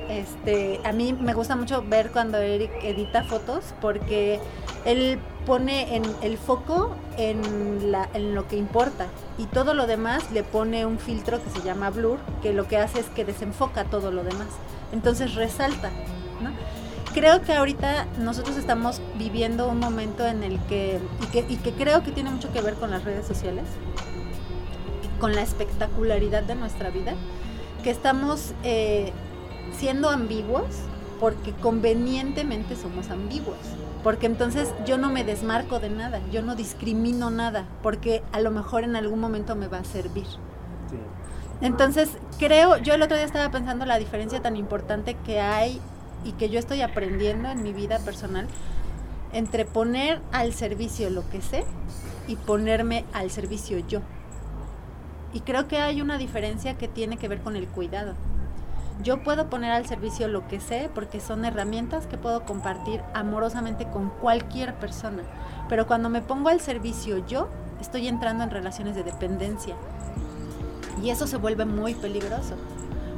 [0.08, 4.40] Este, a mí me gusta mucho ver cuando Eric edita fotos porque
[4.84, 10.30] él pone en el foco en, la, en lo que importa y todo lo demás
[10.32, 13.84] le pone un filtro que se llama blur, que lo que hace es que desenfoca
[13.84, 14.48] todo lo demás.
[14.92, 15.90] Entonces resalta,
[16.40, 16.50] ¿no?
[17.14, 21.72] Creo que ahorita nosotros estamos viviendo un momento en el que y, que, y que
[21.72, 23.64] creo que tiene mucho que ver con las redes sociales,
[25.18, 27.14] con la espectacularidad de nuestra vida,
[27.82, 29.12] que estamos eh,
[29.76, 30.66] siendo ambiguos
[31.20, 33.56] porque convenientemente somos ambiguos.
[34.04, 38.50] Porque entonces yo no me desmarco de nada, yo no discrimino nada, porque a lo
[38.50, 40.26] mejor en algún momento me va a servir.
[41.60, 45.80] Entonces creo, yo el otro día estaba pensando la diferencia tan importante que hay
[46.24, 48.46] y que yo estoy aprendiendo en mi vida personal
[49.32, 51.64] entre poner al servicio lo que sé
[52.26, 54.00] y ponerme al servicio yo.
[55.32, 58.14] Y creo que hay una diferencia que tiene que ver con el cuidado.
[59.02, 63.86] Yo puedo poner al servicio lo que sé porque son herramientas que puedo compartir amorosamente
[63.88, 65.22] con cualquier persona.
[65.68, 67.48] Pero cuando me pongo al servicio yo,
[67.80, 69.76] estoy entrando en relaciones de dependencia.
[71.02, 72.56] Y eso se vuelve muy peligroso.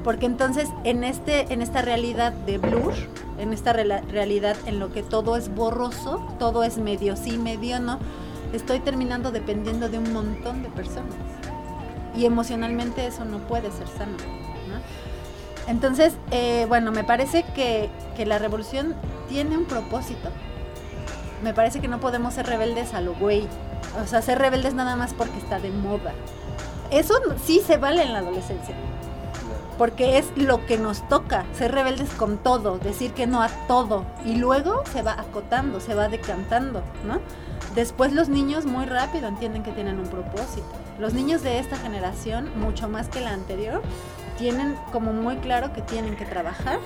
[0.05, 2.95] Porque entonces en, este, en esta realidad de blur,
[3.39, 7.99] en esta realidad en lo que todo es borroso, todo es medio sí, medio no,
[8.53, 11.15] estoy terminando dependiendo de un montón de personas.
[12.17, 14.17] Y emocionalmente eso no puede ser sano.
[14.69, 15.71] ¿no?
[15.71, 18.95] Entonces, eh, bueno, me parece que, que la revolución
[19.29, 20.31] tiene un propósito.
[21.45, 23.47] Me parece que no podemos ser rebeldes a lo güey.
[24.03, 26.13] O sea, ser rebeldes nada más porque está de moda.
[26.91, 28.75] Eso sí se vale en la adolescencia
[29.81, 34.05] porque es lo que nos toca, ser rebeldes con todo, decir que no a todo,
[34.27, 37.19] y luego se va acotando, se va decantando, ¿no?
[37.75, 40.69] Después los niños muy rápido entienden que tienen un propósito.
[40.99, 43.81] Los niños de esta generación, mucho más que la anterior,
[44.37, 46.79] tienen como muy claro que tienen que trabajar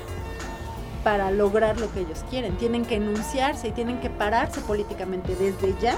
[1.03, 5.75] para lograr lo que ellos quieren, tienen que enunciarse y tienen que pararse políticamente desde
[5.81, 5.97] ya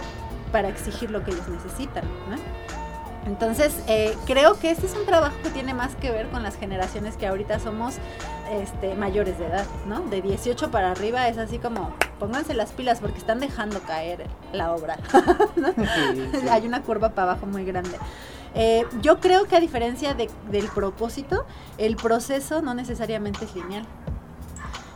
[0.51, 2.86] para exigir lo que ellos necesitan, ¿no?
[3.27, 6.57] Entonces, eh, creo que este es un trabajo que tiene más que ver con las
[6.57, 7.97] generaciones que ahorita somos
[8.51, 10.01] este, mayores de edad, ¿no?
[10.03, 14.73] De 18 para arriba es así como, pónganse las pilas porque están dejando caer la
[14.73, 14.97] obra.
[16.51, 17.99] Hay una curva para abajo muy grande.
[18.55, 21.45] Eh, yo creo que a diferencia del propósito,
[21.79, 23.85] el proceso no necesariamente es lineal.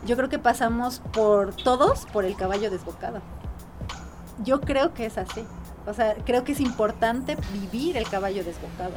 [0.07, 3.21] Yo creo que pasamos por todos por el caballo desbocado.
[4.45, 5.45] Yo creo que es así.
[5.87, 8.93] O sea, creo que es importante vivir el caballo desbocado.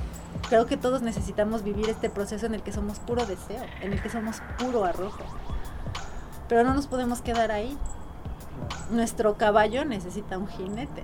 [0.50, 4.02] Creo que todos necesitamos vivir este proceso en el que somos puro deseo, en el
[4.02, 5.24] que somos puro arrojo.
[6.50, 7.78] Pero no nos podemos quedar ahí.
[8.92, 11.04] Nuestro caballo necesita un jinete.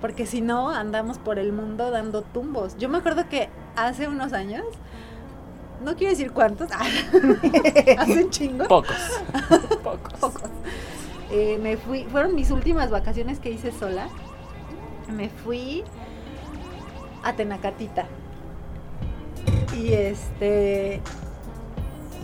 [0.00, 2.76] Porque si no, andamos por el mundo dando tumbos.
[2.76, 4.64] Yo me acuerdo que hace unos años,
[5.82, 6.70] no quiero decir cuántos,
[7.98, 8.68] hace un chingo.
[8.68, 8.96] Pocos.
[9.82, 10.12] Pocos.
[10.20, 10.50] Pocos.
[11.30, 14.06] Eh, me fui, fueron mis últimas vacaciones que hice sola
[15.08, 15.84] me fui
[17.22, 18.06] a Tenacatita.
[19.76, 21.02] Y este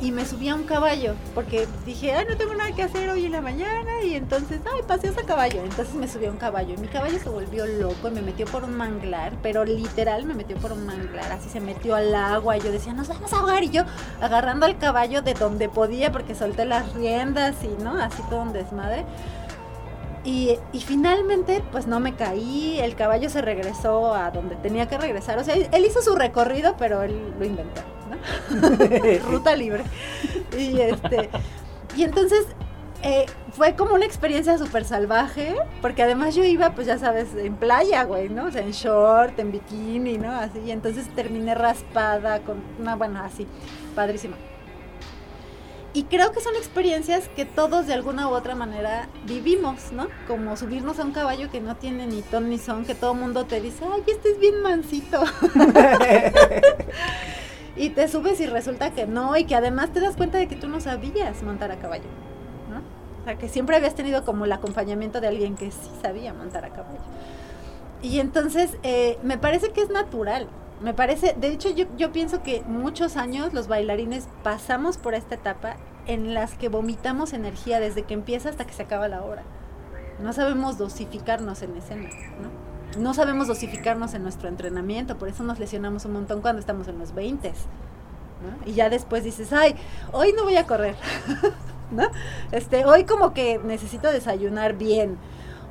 [0.03, 3.25] y me subí a un caballo porque dije, ay, no tengo nada que hacer hoy
[3.25, 5.63] en la mañana y entonces, ay, paseos a caballo.
[5.63, 8.47] Entonces me subí a un caballo y mi caballo se volvió loco y me metió
[8.47, 12.57] por un manglar, pero literal me metió por un manglar, así se metió al agua
[12.57, 13.85] y yo decía, nos vamos a ahogar y yo
[14.21, 17.97] agarrando al caballo de donde podía porque solté las riendas y, ¿no?
[17.97, 19.05] Así todo un desmadre.
[20.25, 20.57] Y,
[20.87, 25.39] finalmente, pues no me caí, el caballo se regresó a donde tenía que regresar.
[25.39, 29.29] O sea, él hizo su recorrido, pero él lo inventó, ¿no?
[29.31, 29.83] Ruta libre.
[30.57, 31.29] Y este.
[31.97, 32.47] Y entonces
[33.03, 37.57] eh, fue como una experiencia súper salvaje, porque además yo iba, pues ya sabes, en
[37.57, 38.45] playa, güey, ¿no?
[38.45, 40.31] O sea, en short, en bikini, ¿no?
[40.31, 43.49] Así, y entonces terminé raspada con una, bueno, así,
[43.97, 44.37] padrísima.
[45.95, 50.09] Y creo que son experiencias que todos de alguna u otra manera vivimos, ¿no?
[50.27, 53.19] Como subirnos a un caballo que no tiene ni ton ni son, que todo el
[53.19, 55.23] mundo te dice, ay, este es bien mansito.
[57.77, 60.57] y te subes y resulta que no, y que además te das cuenta de que
[60.57, 62.09] tú no sabías montar a caballo,
[62.71, 62.79] ¿no?
[63.21, 66.65] O sea, que siempre habías tenido como el acompañamiento de alguien que sí sabía montar
[66.65, 67.01] a caballo.
[68.01, 70.49] Y entonces eh, me parece que es natural,
[70.83, 75.37] me parece, de hecho yo, yo pienso que muchos años los bailarines pasamos por esta
[75.37, 79.43] etapa en las que vomitamos energía desde que empieza hasta que se acaba la hora.
[80.21, 82.09] No sabemos dosificarnos en escena,
[82.41, 82.73] ¿no?
[83.01, 86.99] No sabemos dosificarnos en nuestro entrenamiento, por eso nos lesionamos un montón cuando estamos en
[86.99, 87.49] los 20.
[87.49, 88.67] ¿no?
[88.67, 89.77] Y ya después dices, ay,
[90.13, 90.97] hoy no voy a correr,
[91.91, 92.05] ¿no?
[92.51, 95.17] Este, hoy como que necesito desayunar bien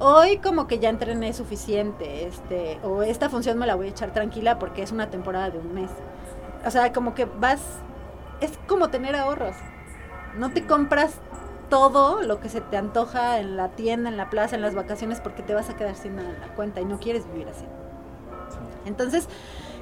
[0.01, 4.11] hoy como que ya entrené suficiente, este, o esta función me la voy a echar
[4.11, 5.91] tranquila porque es una temporada de un mes.
[6.65, 7.61] O sea, como que vas,
[8.41, 9.55] es como tener ahorros.
[10.37, 11.13] No te compras
[11.69, 15.21] todo lo que se te antoja en la tienda, en la plaza, en las vacaciones,
[15.21, 17.65] porque te vas a quedar sin nada en la cuenta y no quieres vivir así.
[18.85, 19.27] Entonces,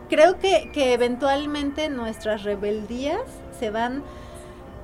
[0.10, 3.22] creo que, que eventualmente nuestras rebeldías
[3.58, 4.04] se van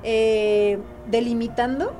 [0.02, 1.92] eh, delimitando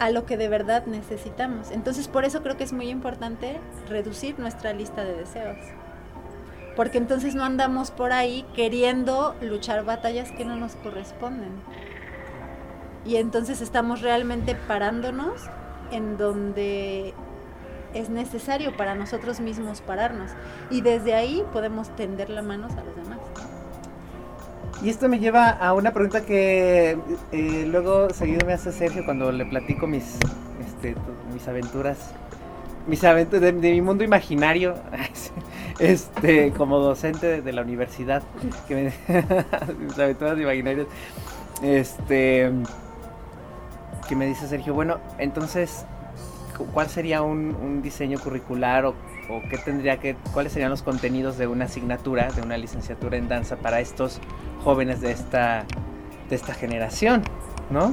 [0.00, 1.70] a lo que de verdad necesitamos.
[1.70, 5.58] Entonces por eso creo que es muy importante reducir nuestra lista de deseos.
[6.74, 11.52] Porque entonces no andamos por ahí queriendo luchar batallas que no nos corresponden.
[13.04, 15.42] Y entonces estamos realmente parándonos
[15.90, 17.12] en donde
[17.92, 20.30] es necesario para nosotros mismos pararnos.
[20.70, 23.09] Y desde ahí podemos tender la mano a los demás.
[24.82, 26.96] Y esto me lleva a una pregunta que
[27.32, 30.16] eh, luego seguido me hace Sergio cuando le platico mis,
[30.66, 30.94] este,
[31.34, 31.98] mis aventuras,
[32.86, 34.74] mis aventuras de, mi mundo imaginario,
[35.78, 38.22] este, como docente de, la universidad,
[38.70, 40.86] mis aventuras imaginarias,
[41.62, 42.50] este,
[44.08, 45.84] que me dice Sergio, bueno, entonces,
[46.72, 48.94] ¿cuál sería un, un diseño curricular o,
[49.30, 53.28] o qué tendría que, cuáles serían los contenidos de una asignatura, de una licenciatura en
[53.28, 54.20] danza para estos
[54.64, 55.64] jóvenes de esta,
[56.28, 57.22] de esta generación,
[57.70, 57.92] ¿no?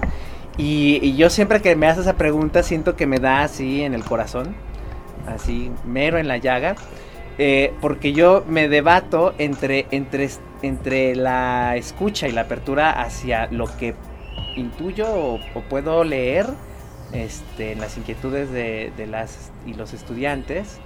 [0.57, 4.03] Y, yo siempre que me haces esa pregunta siento que me da así en el
[4.03, 4.55] corazón,
[5.27, 6.75] así mero en la llaga,
[7.37, 10.29] eh, porque yo me debato entre, entre,
[10.63, 13.93] entre la escucha y la apertura hacia lo que
[14.55, 16.47] intuyo o, puedo leer
[17.13, 20.79] este, en las inquietudes de, de, las y los estudiantes,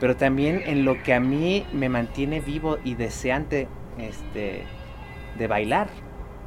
[0.00, 4.62] pero también en lo que a mí me mantiene vivo y deseante este,
[5.38, 5.88] de bailar.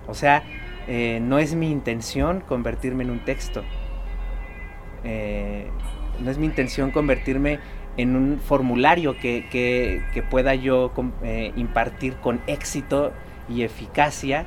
[0.08, 0.44] O sea,
[0.88, 3.64] eh, no es mi intención convertirme en un texto.
[5.04, 5.68] Eh,
[6.20, 7.60] no es mi intención convertirme
[7.98, 10.92] en un formulario que, pueda yo
[11.24, 13.14] eh, impartir con éxito
[13.48, 14.46] y eficacia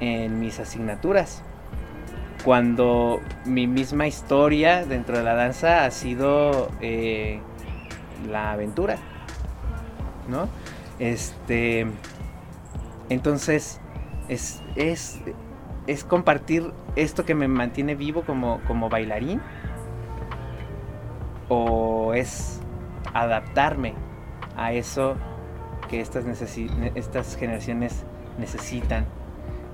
[0.00, 1.42] en mis asignaturas.
[2.44, 6.70] Cuando mi misma historia dentro de la danza ha sido
[8.28, 8.98] la aventura,
[10.28, 10.48] ¿no?
[10.98, 11.86] Este,
[13.08, 13.80] entonces,
[14.28, 15.20] es, es,
[15.86, 19.40] es compartir esto que me mantiene vivo como, como bailarín
[21.48, 22.60] o es
[23.12, 23.94] adaptarme
[24.56, 25.16] a eso
[25.88, 26.24] que estas,
[26.94, 28.04] estas generaciones
[28.38, 29.04] necesitan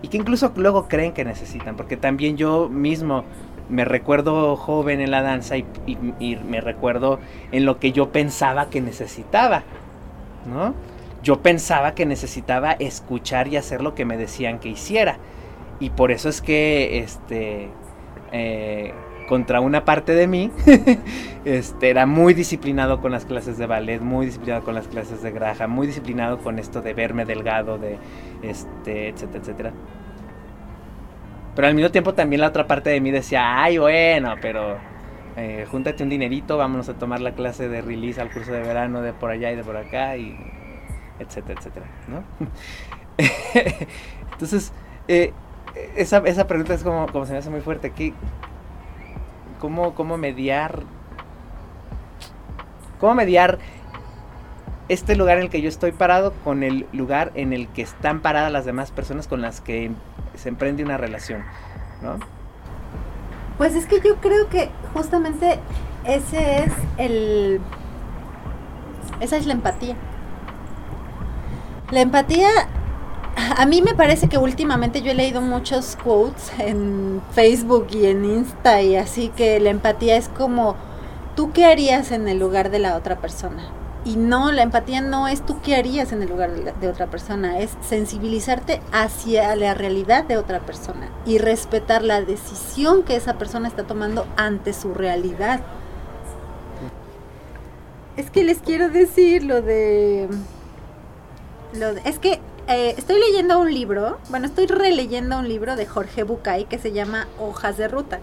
[0.03, 3.25] y que incluso luego creen que necesitan, porque también yo mismo
[3.69, 5.67] me recuerdo joven en la danza y,
[6.49, 7.19] me recuerdo
[7.53, 9.63] en lo que yo pensaba que necesitaba,
[10.47, 10.75] ¿no?
[11.23, 15.19] Yo pensaba que necesitaba escuchar y hacer lo que me decían que hiciera.
[15.81, 17.69] Y por eso es que, este,
[18.33, 18.93] eh,
[19.29, 20.53] contra una parte de mí,
[21.45, 25.33] este, era muy disciplinado con las clases de ballet, muy disciplinado con las clases de
[25.33, 27.99] graja, muy disciplinado con esto de verme delgado, de,
[28.43, 29.73] este, etcétera, etcétera.
[31.57, 34.77] Pero al mismo tiempo también la otra parte de mí decía, ay, bueno, pero
[35.37, 39.01] eh, júntate un dinerito, vámonos a tomar la clase de release al curso de verano
[39.01, 40.37] de por allá y de por acá, y
[41.19, 42.23] etcétera, etcétera, ¿no?
[44.33, 44.71] Entonces,
[45.09, 45.33] eh,
[45.97, 47.88] esa, esa pregunta es como, como se me hace muy fuerte.
[47.88, 48.12] aquí
[49.59, 50.83] cómo, ¿Cómo mediar?
[53.01, 53.59] ¿Cómo mediar
[54.88, 58.21] este lugar en el que yo estoy parado con el lugar en el que están
[58.21, 59.90] paradas las demás personas con las que
[60.37, 61.44] se emprende una relación?
[62.03, 62.18] ¿No?
[63.59, 65.59] Pues es que yo creo que justamente
[66.05, 67.61] ese es el...
[69.20, 69.96] Esa es la empatía.
[71.90, 72.49] La empatía
[73.57, 78.25] a mí me parece que últimamente yo he leído muchos quotes en Facebook y en
[78.25, 80.75] Insta y así que la empatía es como,
[81.35, 83.68] ¿tú qué harías en el lugar de la otra persona?
[84.07, 87.59] Y no, la empatía no es tú qué harías en el lugar de, otra persona,
[87.59, 93.66] es sensibilizarte hacia la realidad de otra persona y respetar la decisión que esa persona
[93.66, 95.59] está tomando ante su realidad.
[98.16, 100.29] Es que les quiero decir lo de...
[102.05, 106.66] Es que eh, estoy leyendo un libro, bueno, estoy releyendo un libro de Jorge Bucay
[106.66, 108.21] que se llama Hojas de Ruta.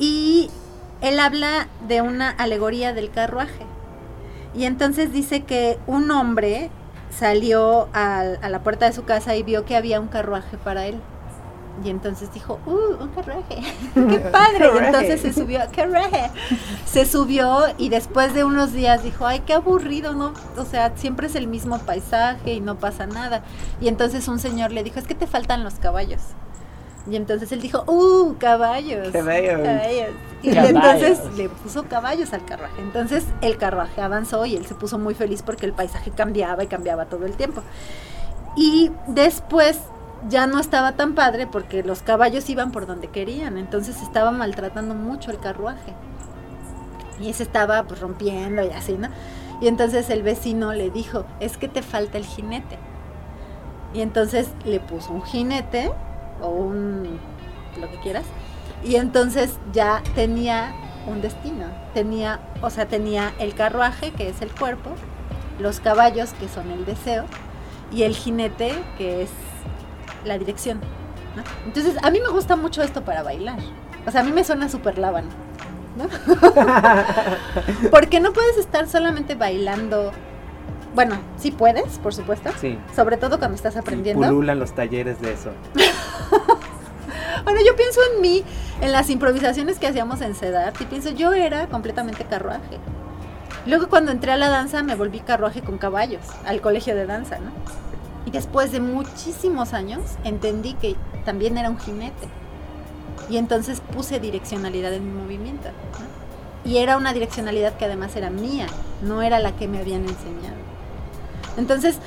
[0.00, 0.50] Y
[1.02, 3.64] él habla de una alegoría del carruaje.
[4.56, 6.70] Y entonces dice que un hombre
[7.10, 10.86] salió a, a la puerta de su casa y vio que había un carruaje para
[10.86, 11.00] él.
[11.84, 13.60] Y entonces dijo, ¡uh, un carruaje!
[13.94, 14.70] ¡Qué padre!
[14.74, 16.30] y entonces se subió, ¡carruaje!
[16.86, 20.14] Se subió y después de unos días dijo, ¡ay, qué aburrido!
[20.14, 20.32] ¿no?
[20.56, 23.42] O sea, siempre es el mismo paisaje y no pasa nada.
[23.80, 26.22] Y entonces un señor le dijo, es que te faltan los caballos.
[27.08, 29.10] Y entonces él dijo, ¡uh, caballos!
[29.12, 29.60] Caballos.
[29.62, 30.10] caballos.
[30.42, 32.80] Y entonces le puso caballos al carruaje.
[32.80, 36.66] Entonces el carruaje avanzó y él se puso muy feliz porque el paisaje cambiaba y
[36.66, 37.62] cambiaba todo el tiempo.
[38.56, 39.78] Y después
[40.28, 44.94] ya no estaba tan padre porque los caballos iban por donde querían, entonces estaba maltratando
[44.94, 45.92] mucho el carruaje.
[47.20, 49.08] Y se estaba pues, rompiendo y así, ¿no?
[49.60, 52.78] Y entonces el vecino le dijo, es que te falta el jinete.
[53.94, 55.92] Y entonces le puso un jinete
[56.40, 57.18] o un
[57.80, 58.24] lo que quieras.
[58.84, 60.74] Y entonces ya tenía
[61.06, 61.66] un destino.
[61.94, 64.90] Tenía, o sea, tenía el carruaje, que es el cuerpo,
[65.58, 67.24] los caballos, que son el deseo,
[67.92, 69.30] y el jinete, que es
[70.24, 70.80] la dirección.
[71.66, 73.58] Entonces, a mí me gusta mucho esto para bailar.
[74.06, 75.28] O sea, a mí me suena súper lábano.
[75.96, 76.08] ¿no?
[77.90, 80.12] Porque no puedes estar solamente bailando.
[80.94, 82.50] Bueno, sí puedes, por supuesto.
[82.58, 82.78] Sí.
[82.94, 84.24] Sobre todo cuando estás aprendiendo.
[84.24, 85.50] Y pululan los talleres de eso.
[87.46, 88.42] Bueno, yo pienso en mí,
[88.80, 92.80] en las improvisaciones que hacíamos en CEDART, y pienso, yo era completamente carruaje.
[93.66, 97.38] Luego cuando entré a la danza me volví carruaje con caballos, al colegio de danza,
[97.38, 97.52] ¿no?
[98.24, 102.26] Y después de muchísimos años entendí que también era un jinete.
[103.30, 105.68] Y entonces puse direccionalidad en mi movimiento.
[106.64, 108.66] Y era una direccionalidad que además era mía,
[109.02, 110.56] no era la que me habían enseñado.
[111.56, 112.00] Entonces,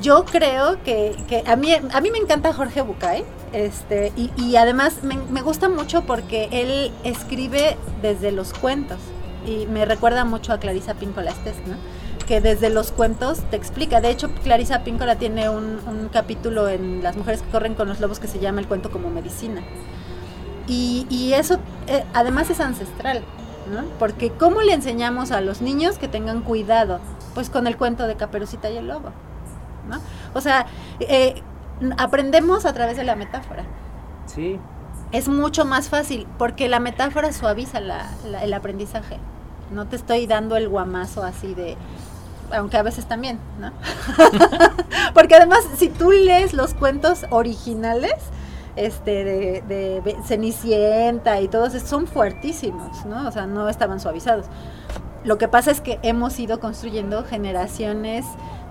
[0.00, 5.16] yo creo que, a, mí, a mí me encanta Jorge Bucay, este, y, además me,
[5.16, 8.98] me, gusta mucho porque él escribe desde los cuentos.
[9.46, 11.76] y me recuerda mucho a Clarisa Píncola Estés, ¿no?
[12.30, 14.00] que desde los cuentos te explica.
[14.00, 17.98] De hecho, Clarisa Píncola tiene un, un, capítulo en Las mujeres que corren con los
[17.98, 19.62] lobos que se llama El cuento como medicina.
[20.68, 23.24] Y, y eso eh, además es ancestral,
[23.72, 23.82] ¿no?
[23.98, 27.00] Porque ¿cómo le enseñamos a los niños que tengan cuidado?
[27.34, 29.10] Pues con el cuento de Caperucita y el lobo,
[29.90, 30.00] ¿no?
[30.32, 30.66] O sea,
[31.00, 31.42] eh,
[31.98, 33.64] aprendemos a través de la metáfora.
[34.26, 34.58] Sí.
[35.12, 39.18] Es mucho más fácil porque la metáfora suaviza la, la, el aprendizaje.
[39.70, 41.76] No te estoy dando el guamazo así de,
[42.52, 43.72] aunque a veces también, ¿no?
[45.14, 48.14] Porque además, si tú lees los cuentos originales,
[48.76, 53.26] este, de, de, Cenicienta y todos, son fuertísimos, ¿no?
[53.28, 54.46] O sea, no estaban suavizados.
[55.24, 58.24] Lo que pasa es que hemos ido construyendo generaciones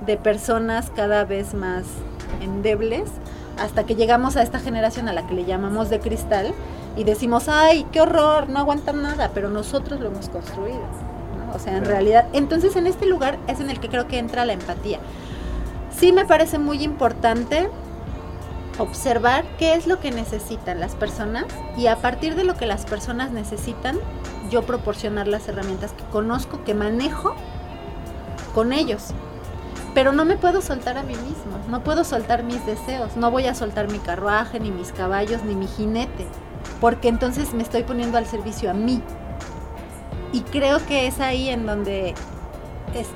[0.05, 1.83] de personas cada vez más
[2.41, 3.09] endebles
[3.59, 6.53] hasta que llegamos a esta generación a la que le llamamos de cristal
[6.95, 10.81] y decimos, ay, qué horror, no aguantan nada, pero nosotros lo hemos construido.
[11.53, 14.45] O sea, en realidad, entonces en este lugar es en el que creo que entra
[14.45, 14.99] la empatía.
[15.95, 17.69] Sí me parece muy importante
[18.77, 21.45] observar qué es lo que necesitan las personas
[21.77, 23.97] y a partir de lo que las personas necesitan,
[24.49, 27.35] yo proporcionar las herramientas que conozco, que manejo
[28.53, 29.07] con ellos.
[29.93, 33.47] Pero no me puedo soltar a mí mismo, no puedo soltar mis deseos, no voy
[33.47, 36.27] a soltar mi carruaje, ni mis caballos, ni mi jinete,
[36.79, 39.01] porque entonces me estoy poniendo al servicio a mí,
[40.31, 42.13] y creo que es ahí en donde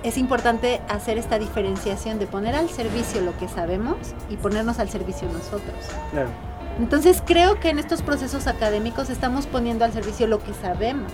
[0.04, 3.98] es, importante hacer esta diferenciación de poner al servicio lo que sabemos
[4.30, 5.76] y ponernos al servicio nosotros.
[6.12, 6.30] Claro.
[6.80, 11.12] Entonces creo que en estos procesos académicos estamos poniendo al servicio lo que sabemos,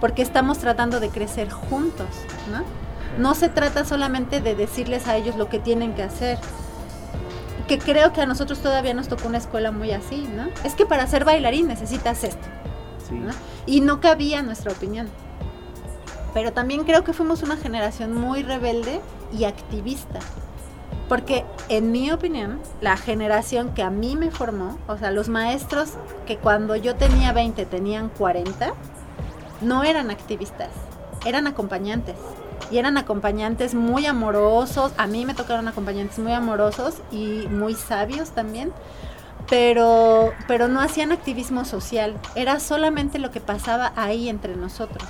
[0.00, 2.06] porque estamos tratando de crecer juntos,
[2.50, 2.62] ¿no?
[3.18, 6.38] No se trata solamente de decirles a ellos lo que tienen que hacer,
[7.66, 10.48] que creo que a nosotros todavía nos tocó una escuela muy así, ¿no?
[10.64, 12.46] Es que para ser bailarín necesitas esto.
[13.08, 13.14] Sí.
[13.14, 13.32] ¿no?
[13.66, 15.08] Y no cabía nuestra opinión.
[16.32, 19.00] Pero también creo que fuimos una generación muy rebelde
[19.36, 20.20] y activista.
[21.08, 25.90] Porque en mi opinión, la generación que a mí me formó, o sea, los maestros
[26.26, 28.74] que cuando yo tenía 20 tenían 40,
[29.60, 30.70] no eran activistas,
[31.24, 32.16] eran acompañantes.
[32.70, 38.30] Y eran acompañantes muy amorosos, a mí me tocaron acompañantes muy amorosos y muy sabios
[38.30, 38.72] también,
[39.48, 45.06] pero, pero no hacían activismo social, era solamente lo que pasaba ahí entre nosotros.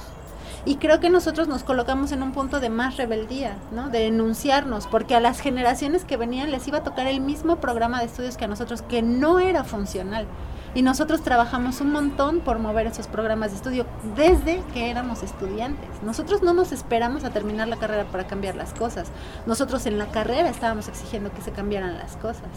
[0.67, 3.89] Y creo que nosotros nos colocamos en un punto de más rebeldía, ¿no?
[3.89, 8.01] De denunciarnos, porque a las generaciones que venían les iba a tocar el mismo programa
[8.01, 10.27] de estudios que a nosotros, que no era funcional.
[10.75, 13.87] Y nosotros trabajamos un montón por mover esos programas de estudio
[14.17, 15.89] desde que éramos estudiantes.
[16.03, 19.09] Nosotros no nos esperamos a terminar la carrera para cambiar las cosas.
[19.47, 22.51] Nosotros en la carrera estábamos exigiendo que se cambiaran las cosas.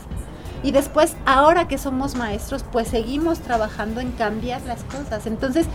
[0.64, 5.26] Y después, ahora que somos maestros, pues seguimos trabajando en cambiar las cosas.
[5.26, 5.68] Entonces,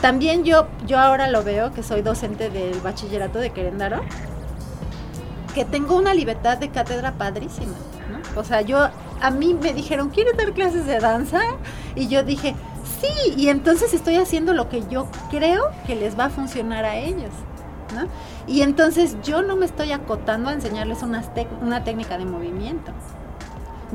[0.00, 4.00] también yo, yo ahora lo veo, que soy docente del bachillerato de Queréndaro,
[5.54, 7.74] que tengo una libertad de cátedra padrísima.
[8.36, 8.88] O sea, yo,
[9.20, 11.40] a mí me dijeron, ¿quieres dar clases de danza?
[11.94, 12.54] Y yo dije,
[13.00, 16.96] sí, y entonces estoy haciendo lo que yo creo que les va a funcionar a
[16.96, 17.30] ellos.
[18.46, 22.92] Y entonces yo no me estoy acotando a enseñarles una técnica de movimiento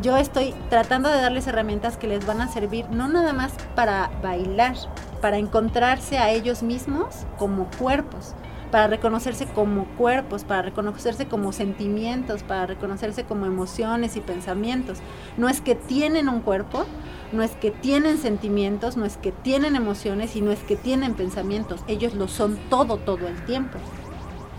[0.01, 4.09] yo estoy tratando de darles herramientas que les van a servir no nada más para
[4.21, 4.75] bailar,
[5.21, 8.33] para encontrarse a ellos mismos como cuerpos,
[8.71, 14.99] para reconocerse como cuerpos, para reconocerse como sentimientos, para reconocerse como emociones y pensamientos.
[15.37, 16.85] No es que tienen un cuerpo,
[17.31, 21.13] no es que tienen sentimientos, no es que tienen emociones y no es que tienen
[21.13, 21.83] pensamientos.
[21.87, 23.77] Ellos lo son todo, todo el tiempo.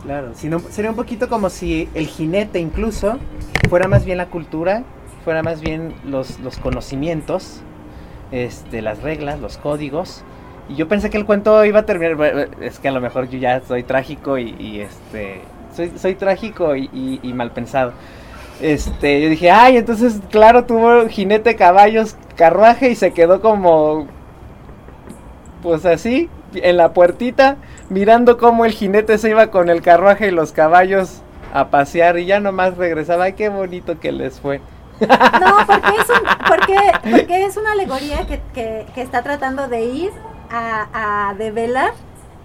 [0.05, 3.19] Claro, sería un poquito como si el jinete incluso
[3.69, 4.85] fuera más bien la cultura
[5.25, 7.63] fuera más bien los, los conocimientos,
[8.31, 10.23] este, las reglas, los códigos.
[10.69, 13.39] Y yo pensé que el cuento iba a terminar, es que a lo mejor yo
[13.39, 15.41] ya soy trágico y, este,
[15.75, 17.93] soy, soy trágico y, mal pensado.
[18.61, 24.07] Este, yo dije, ay, entonces, claro, tuvo jinete, caballos, carruaje y se quedó como,
[25.63, 27.57] pues así, en la puertita,
[27.89, 31.23] mirando cómo el jinete se iba con el carruaje y los caballos
[31.53, 34.61] a pasear y ya nomás regresaba, ay, qué bonito que les fue.
[35.41, 36.77] No, porque es, un, porque,
[37.11, 40.13] porque es una alegoría que, que, que, está tratando de ir
[40.51, 41.93] a, a, develar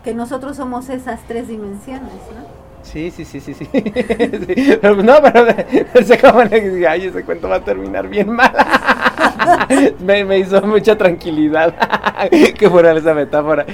[0.04, 2.60] que nosotros somos esas tres dimensiones, ¿no?
[2.84, 3.68] Sí, sí, sí, sí, sí.
[4.82, 5.46] pero, no, pero
[6.04, 6.18] se
[6.62, 8.52] le ay, ese cuento va a terminar bien mal.
[10.00, 11.76] me, me, hizo mucha tranquilidad
[12.58, 13.66] que fuera esa metáfora.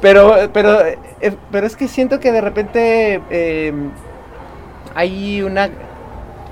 [0.00, 0.98] Pero, pero, eh,
[1.50, 3.72] pero es que siento que de repente eh,
[4.94, 5.70] hay una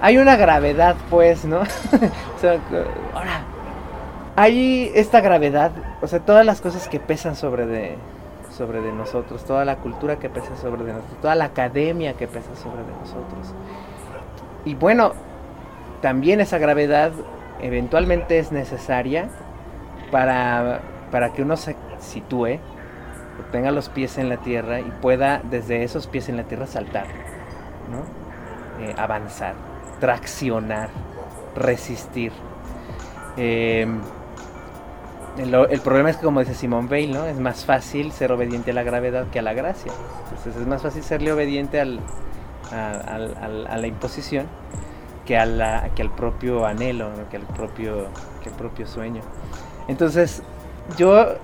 [0.01, 1.61] hay una gravedad, pues, ¿no?
[1.61, 2.59] o sea,
[3.15, 3.43] ahora,
[4.37, 7.97] hay esta gravedad, o sea, todas las cosas que pesan sobre de
[8.51, 12.27] sobre de nosotros, toda la cultura que pesa sobre de nosotros, toda la academia que
[12.27, 13.55] pesa sobre de nosotros.
[14.65, 15.13] Y bueno,
[16.03, 17.13] también esa gravedad
[17.61, 19.29] eventualmente es necesaria
[20.11, 20.81] para,
[21.11, 22.59] para que uno se sitúe,
[23.53, 27.07] tenga los pies en la tierra y pueda desde esos pies en la tierra saltar,
[27.91, 28.85] ¿no?
[28.85, 29.55] Eh, avanzar,
[30.01, 30.89] traccionar,
[31.55, 32.33] resistir.
[33.37, 33.87] Eh,
[35.39, 37.25] el, problema es que, como dice Simone Weil, ¿no?
[37.27, 39.93] Es más fácil ser obediente a la gravedad que a la gracia.
[40.25, 42.01] Entonces es más fácil serle obediente al,
[42.73, 44.47] a, la imposición
[45.25, 48.09] que al propio anhelo, que, al propio,
[48.43, 49.23] que al propio sueño.
[49.87, 50.43] Entonces,
[50.99, 51.37] yo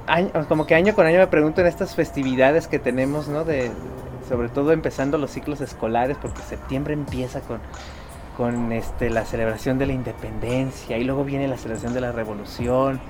[0.49, 3.45] como que año con año me pregunto en estas festividades que tenemos, ¿no?
[3.45, 3.71] De,
[4.29, 7.61] sobre todo empezando los ciclos escolares, porque septiembre empieza con,
[8.37, 13.01] con este, la celebración de la independencia y luego viene la celebración de la revolución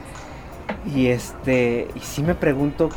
[0.95, 2.91] y este, y sí me pregunto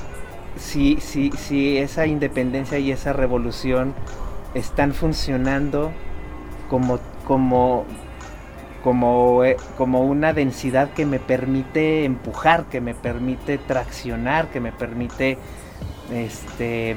[0.55, 3.93] si, si, si esa independencia y esa revolución
[4.53, 5.91] están funcionando
[6.69, 7.85] como, como,
[8.83, 14.71] como, eh, como una densidad que me permite empujar, que me permite traccionar, que me
[14.71, 15.37] permite
[16.13, 16.95] este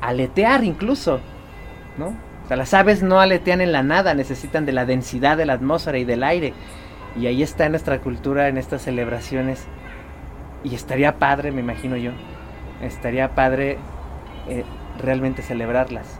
[0.00, 1.20] aletear incluso,
[1.98, 2.29] ¿no?
[2.56, 6.04] Las aves no aletean en la nada, necesitan de la densidad de la atmósfera y
[6.04, 6.52] del aire.
[7.16, 9.66] Y ahí está nuestra cultura en estas celebraciones.
[10.64, 12.12] Y estaría padre, me imagino yo,
[12.82, 13.78] estaría padre
[14.48, 14.64] eh,
[14.98, 16.18] realmente celebrarlas.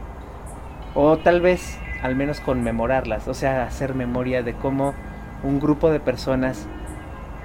[0.95, 4.95] O tal vez al menos conmemorarlas, o sea, hacer memoria de cómo
[5.43, 6.67] un grupo de personas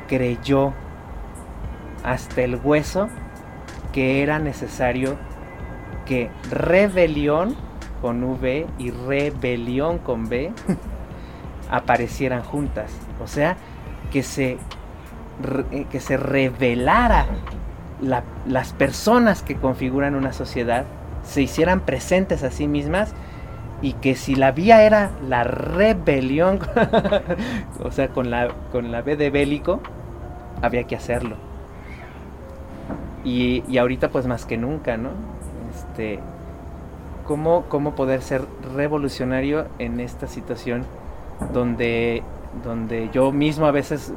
[0.08, 0.74] creyó
[2.04, 3.10] hasta el hueso
[3.92, 5.18] que era necesario
[6.06, 7.56] que rebelión
[8.06, 10.52] con V y rebelión con B
[11.72, 12.92] aparecieran juntas.
[13.20, 13.58] O sea,
[14.12, 14.60] que se,
[15.72, 17.26] eh, que se revelara
[18.46, 20.86] las personas que configuran una sociedad,
[21.24, 23.16] se hicieran presentes a sí mismas
[23.82, 26.60] y que si la vía era la rebelión,
[27.84, 29.82] o sea, con la, con la B de bélico,
[30.62, 31.38] había que hacerlo.
[33.24, 35.10] Y, y ahorita pues más que nunca, ¿no?
[35.74, 36.20] Este,
[37.26, 38.42] ¿cómo, ¿Cómo poder ser
[38.76, 40.86] revolucionario en esta situación
[41.54, 42.24] donde
[42.64, 44.14] donde yo mismo a veces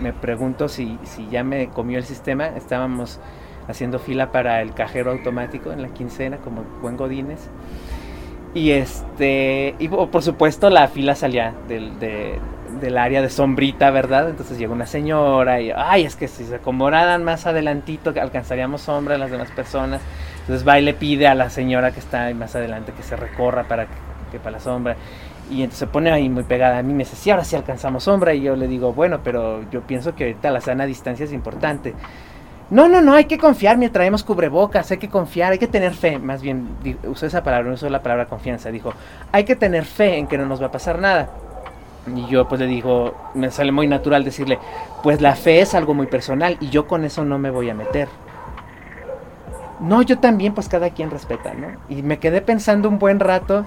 [0.00, 2.46] me pregunto si, si ya me comió el sistema.
[2.48, 3.20] Estábamos
[3.68, 7.48] haciendo fila para el cajero automático en la quincena, como buen Godines.
[8.54, 14.30] Y este, y por supuesto la fila salía del, del área de sombrita, ¿verdad?
[14.30, 19.16] Entonces llegó una señora y, ay, es que si se acomodaran más adelantito, alcanzaríamos sombra
[19.16, 20.00] a las demás personas.
[20.46, 23.64] Entonces va y le pide a la señora que está más adelante que se recorra
[23.64, 23.94] para que,
[24.30, 24.96] que para la sombra.
[25.50, 28.04] Y entonces se pone ahí muy pegada a mí, me dice, sí, ahora sí alcanzamos
[28.04, 28.32] sombra.
[28.32, 31.94] Y yo le digo, bueno, pero yo pienso que ahorita la sana distancia es importante.
[32.70, 35.94] No, no, no, hay que confiar, mientras traemos cubrebocas, hay que confiar, hay que tener
[35.94, 36.18] fe.
[36.18, 36.68] Más bien,
[37.04, 38.70] usó esa palabra, no usó la palabra confianza.
[38.70, 38.92] Dijo,
[39.32, 41.28] hay que tener fe en que no nos va a pasar nada.
[42.14, 44.58] Y yo pues le digo, me sale muy natural decirle,
[45.02, 47.74] pues la fe es algo muy personal y yo con eso no me voy a
[47.74, 48.08] meter.
[49.80, 51.68] No, yo también, pues cada quien respeta, ¿no?
[51.88, 53.66] Y me quedé pensando un buen rato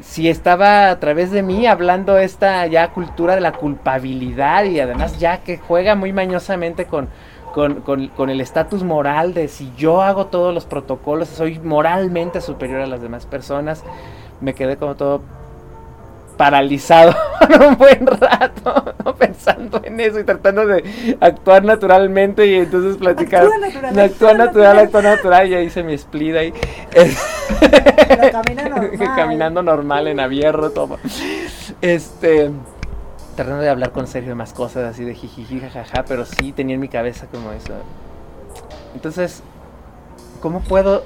[0.00, 5.18] si estaba a través de mí hablando esta ya cultura de la culpabilidad y además
[5.18, 7.08] ya que juega muy mañosamente con,
[7.52, 12.86] con, el estatus moral de si yo hago todos los protocolos, soy moralmente superior a
[12.86, 13.84] las demás personas,
[14.40, 15.22] me quedé como todo
[16.40, 17.14] paralizado
[17.68, 23.42] un buen rato, pensando en eso y tratando de actuar naturalmente y entonces platicar.
[23.42, 24.00] Actúa natural.
[24.00, 26.54] Actúa natural, actúa natural, y ahí hice mi split ahí.
[29.16, 30.98] Caminando normal en abierto, todo.
[31.82, 32.50] Este.
[33.36, 36.74] Tratando de hablar con Sergio de más cosas así de jiji, jajaja, pero sí tenía
[36.74, 37.74] en mi cabeza como eso.
[38.94, 39.42] Entonces,
[40.40, 41.04] ¿cómo puedo,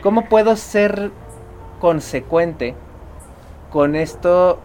[0.00, 1.10] cómo puedo ser
[1.80, 2.76] consecuente
[3.70, 4.58] con esto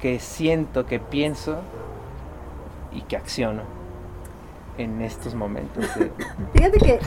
[0.00, 1.58] que siento, que pienso
[2.92, 3.62] y que acciono
[4.78, 5.84] en estos momentos.
[6.54, 7.00] Fíjate que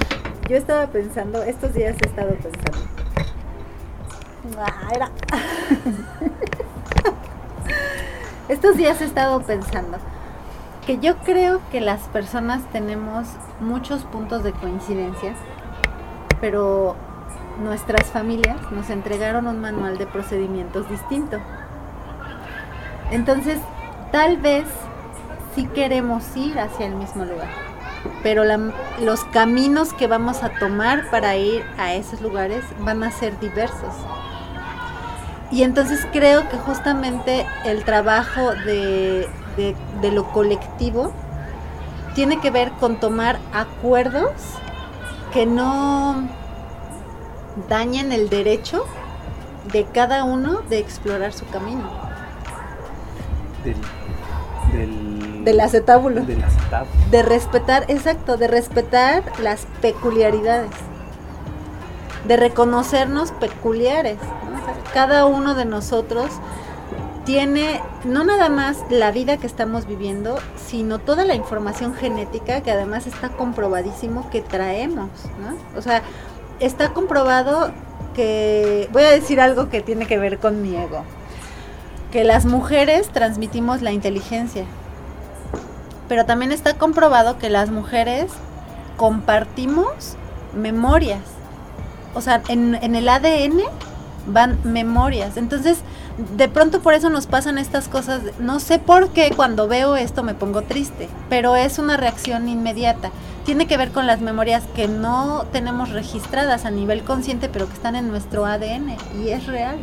[0.50, 2.90] yo estaba pensando, estos días he estado pensando.
[4.58, 5.10] Ah,
[8.50, 9.98] estos días he estado pensando
[10.86, 13.28] que yo creo que las personas tenemos
[13.62, 15.34] muchos puntos de coincidencia,
[16.42, 16.96] pero
[17.60, 21.38] nuestras familias nos entregaron un manual de procedimientos distinto.
[23.12, 23.60] Entonces,
[24.12, 24.66] tal vez
[25.56, 27.50] sí queremos ir hacia el mismo lugar,
[28.24, 28.44] pero
[29.02, 33.94] los caminos que vamos a tomar para ir a esos lugares van a ser diversos.
[35.52, 41.14] Y entonces creo que justamente el trabajo de, de lo colectivo
[42.16, 44.32] tiene que ver con tomar acuerdos
[45.32, 46.28] que no
[47.70, 48.86] dañen el derecho
[49.72, 51.90] de cada uno de explorar su camino.
[53.64, 53.76] Del,
[54.74, 56.22] del, Del acetábulo.
[56.26, 56.92] del acetábulo.
[57.12, 60.72] De respetar, exacto, de respetar las peculiaridades.
[62.28, 64.18] De reconocernos peculiares.
[64.50, 64.62] ¿no?
[64.62, 66.28] O sea, cada uno de nosotros
[67.26, 72.72] tiene no nada más la vida que estamos viviendo, sino toda la información genética que
[72.72, 75.10] además está comprobadísimo que traemos.
[75.40, 75.80] ¿no?
[75.80, 76.02] O sea,
[76.66, 77.72] está comprobado
[78.16, 81.04] que, voy a decir algo que tiene que ver con mi ego,
[82.12, 84.66] que las mujeres transmitimos la inteligencia,
[86.08, 88.32] pero también está comprobado que las mujeres
[88.98, 90.16] compartimos
[90.54, 91.22] memorias.
[92.14, 93.62] O sea, en, en el ADN
[94.28, 95.38] van memorias.
[95.38, 95.80] Entonces,
[96.18, 98.22] de pronto por eso nos pasan estas cosas.
[98.40, 103.12] No sé por qué cuando veo esto me pongo triste, pero es una reacción inmediata.
[103.46, 107.74] Tiene que ver con las memorias que no tenemos registradas a nivel consciente, pero que
[107.74, 109.78] están en nuestro ADN y es real.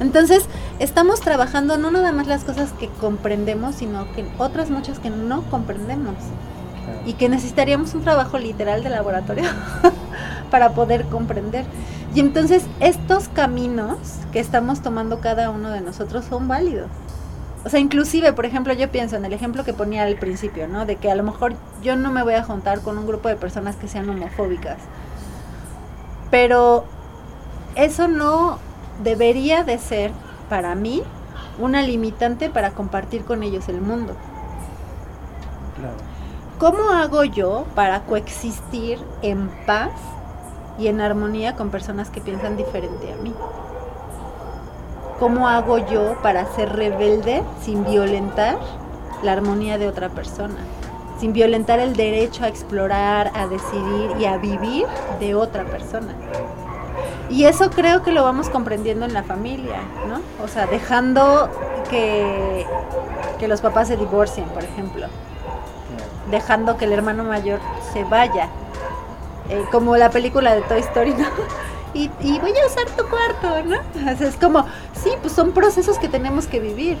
[0.00, 0.46] Entonces,
[0.78, 5.42] estamos trabajando no nada más las cosas que comprendemos, sino que otras muchas que no
[5.50, 6.14] comprendemos
[7.04, 9.44] y que necesitaríamos un trabajo literal de laboratorio
[10.50, 11.66] para poder comprender.
[12.14, 13.96] Y entonces estos caminos
[14.32, 16.88] que estamos tomando cada uno de nosotros son válidos.
[17.64, 20.86] O sea, inclusive, por ejemplo, yo pienso en el ejemplo que ponía al principio, ¿no?
[20.86, 23.36] De que a lo mejor yo no me voy a juntar con un grupo de
[23.36, 24.78] personas que sean homofóbicas.
[26.30, 26.84] Pero
[27.74, 28.58] eso no
[29.04, 30.10] debería de ser
[30.48, 31.02] para mí
[31.58, 34.14] una limitante para compartir con ellos el mundo.
[35.76, 35.96] Claro.
[36.58, 39.92] ¿Cómo hago yo para coexistir en paz
[40.80, 43.34] y en armonía con personas que piensan diferente a mí?
[45.18, 48.58] ¿Cómo hago yo para ser rebelde sin violentar
[49.22, 50.56] la armonía de otra persona?
[51.18, 54.86] Sin violentar el derecho a explorar, a decidir y a vivir
[55.20, 56.14] de otra persona.
[57.28, 60.20] Y eso creo que lo vamos comprendiendo en la familia, ¿no?
[60.42, 61.50] O sea, dejando
[61.90, 62.66] que,
[63.38, 65.06] que los papás se divorcien, por ejemplo
[66.30, 67.60] dejando que el hermano mayor
[67.92, 68.48] se vaya.
[69.50, 71.26] Eh, como la película de Toy Story, ¿no?
[71.92, 73.78] Y, y voy a usar tu cuarto, ¿no?
[73.78, 76.96] O sea, es como, sí, pues son procesos que tenemos que vivir.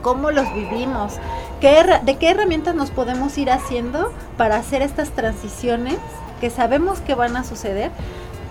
[0.00, 1.14] ¿Cómo los vivimos?
[1.60, 5.96] ¿Qué ¿De qué herramientas nos podemos ir haciendo para hacer estas transiciones
[6.40, 7.90] que sabemos que van a suceder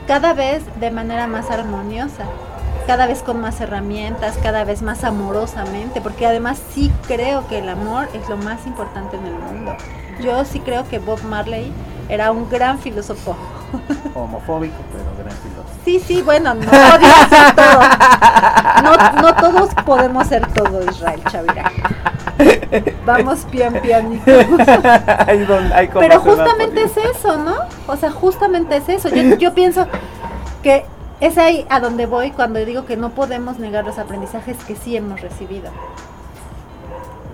[0.07, 2.25] cada vez de manera más armoniosa?
[2.89, 7.69] cada vez con más herramientas, cada vez más amorosamente, porque además sí creo que el
[7.69, 9.75] amor es lo más importante en el mundo.
[10.21, 11.71] Yo sí creo que Bob Marley
[12.09, 13.35] era un gran filósofo.
[14.15, 15.69] Homofóbico, pero gran filósofo.
[15.85, 17.81] Sí, sí, bueno, no podía ser todo.
[18.83, 21.71] No, no todos podemos ser todo, Israel Chavira.
[23.05, 24.23] Vamos pian pianito.
[25.93, 27.55] Pero justamente es eso, ¿no?
[27.87, 29.09] O sea, justamente es eso.
[29.09, 29.87] Yo, yo pienso
[30.63, 30.85] que
[31.19, 34.95] es ahí a donde voy cuando digo que no podemos negar los aprendizajes que sí
[34.95, 35.71] hemos recibido.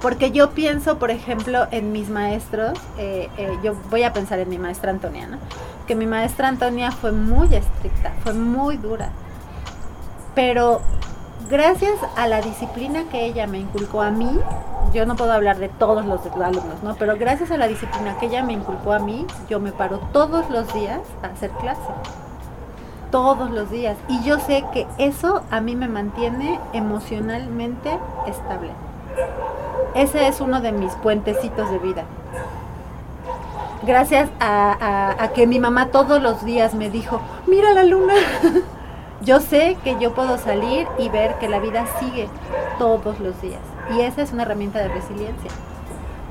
[0.05, 4.47] Porque yo pienso, por ejemplo, en mis maestros, eh, eh, yo voy a pensar en
[4.47, 5.39] mi maestra Antonia, ¿no?
[5.87, 9.09] Que mi maestra Antonia fue muy estricta, fue muy dura.
[10.35, 10.81] Pero
[11.49, 14.29] gracias a la disciplina que ella me inculcó a mí,
[14.93, 16.93] yo no puedo hablar de todos los alumnos, ¿no?
[16.99, 20.51] Pero gracias a la disciplina que ella me inculcó a mí, yo me paro todos
[20.51, 21.81] los días a hacer clase.
[23.09, 23.97] Todos los días.
[24.07, 27.97] Y yo sé que eso a mí me mantiene emocionalmente
[28.27, 28.69] estable.
[29.95, 32.03] Ese es uno de mis puentecitos de vida.
[33.83, 38.13] Gracias a, que mi mamá todos los días me dijo, mira la luna.
[39.21, 42.27] yo sé que yo puedo salir y ver que la vida sigue
[42.79, 43.61] todos los días.
[43.95, 45.51] Y esa es una herramienta de resiliencia.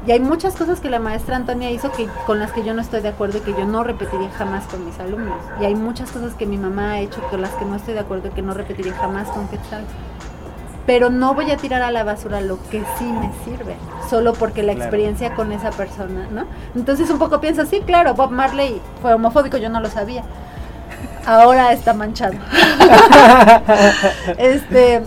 [0.07, 2.83] Y hay muchas cosas que la maestra Antonia hizo que, con las que yo no
[2.83, 5.39] estoy de acuerdo y que yo no repetiría jamás con mis alumnos.
[5.61, 8.01] Y hay muchas cosas que mi mamá ha hecho con las que no estoy de
[8.01, 9.85] acuerdo y que no repetiría jamás con Quetzal.
[10.87, 13.75] Pero no voy a tirar a la basura lo que sí me sirve,
[14.11, 14.85] solo porque la Claro.
[14.85, 16.45] experiencia con esa persona, ¿no?
[16.75, 20.23] Entonces un poco pienso, sí, claro, Bob Marley fue homofóbico, yo no lo sabía.
[21.27, 22.35] Ahora está manchado.
[24.39, 25.03] este,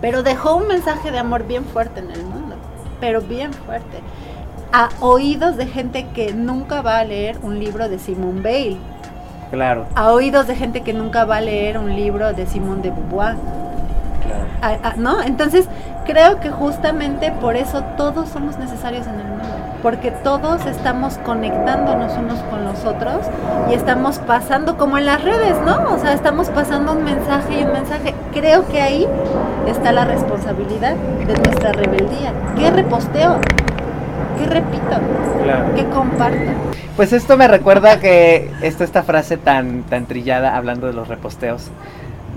[0.00, 2.56] pero dejó un mensaje de amor bien fuerte en el mundo,
[3.00, 4.00] pero bien fuerte.
[4.72, 8.76] A oídos de gente que nunca va a leer un libro de Simone Bale,
[9.50, 12.90] Claro, a oídos de gente que nunca va a leer un libro de Simone de
[12.90, 13.36] Beauvoir.
[14.26, 14.78] Claro.
[14.84, 15.22] a- a- ¿no?
[15.22, 15.66] Entonces,
[16.04, 19.44] creo que justamente por eso todos somos necesarios en el mundo,
[19.82, 23.26] porque todos estamos conectándonos unos con los otros
[23.70, 25.94] y estamos pasando como en las redes, ¿no?
[25.94, 28.14] O sea, estamos pasando un mensaje y un mensaje.
[28.32, 29.06] Creo que ahí
[29.66, 30.94] está la responsabilidad
[31.26, 32.32] de nuestra rebeldía.
[32.56, 33.36] ¿Qué reposteo?
[34.38, 34.96] ¿Qué repito?
[35.42, 35.64] Claro.
[35.74, 36.50] ¿Qué comparto?
[36.94, 41.70] Pues esto me recuerda que esta, esta frase tan, tan trillada, hablando de los reposteos,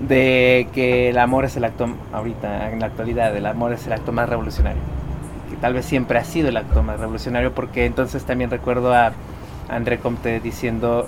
[0.08, 3.92] de que el amor es el acto, ahorita, en la actualidad, el amor es el
[3.92, 4.82] acto más revolucionario.
[5.50, 9.12] Que tal vez siempre ha sido el acto más revolucionario, porque entonces también recuerdo a
[9.68, 11.06] André Comte diciendo,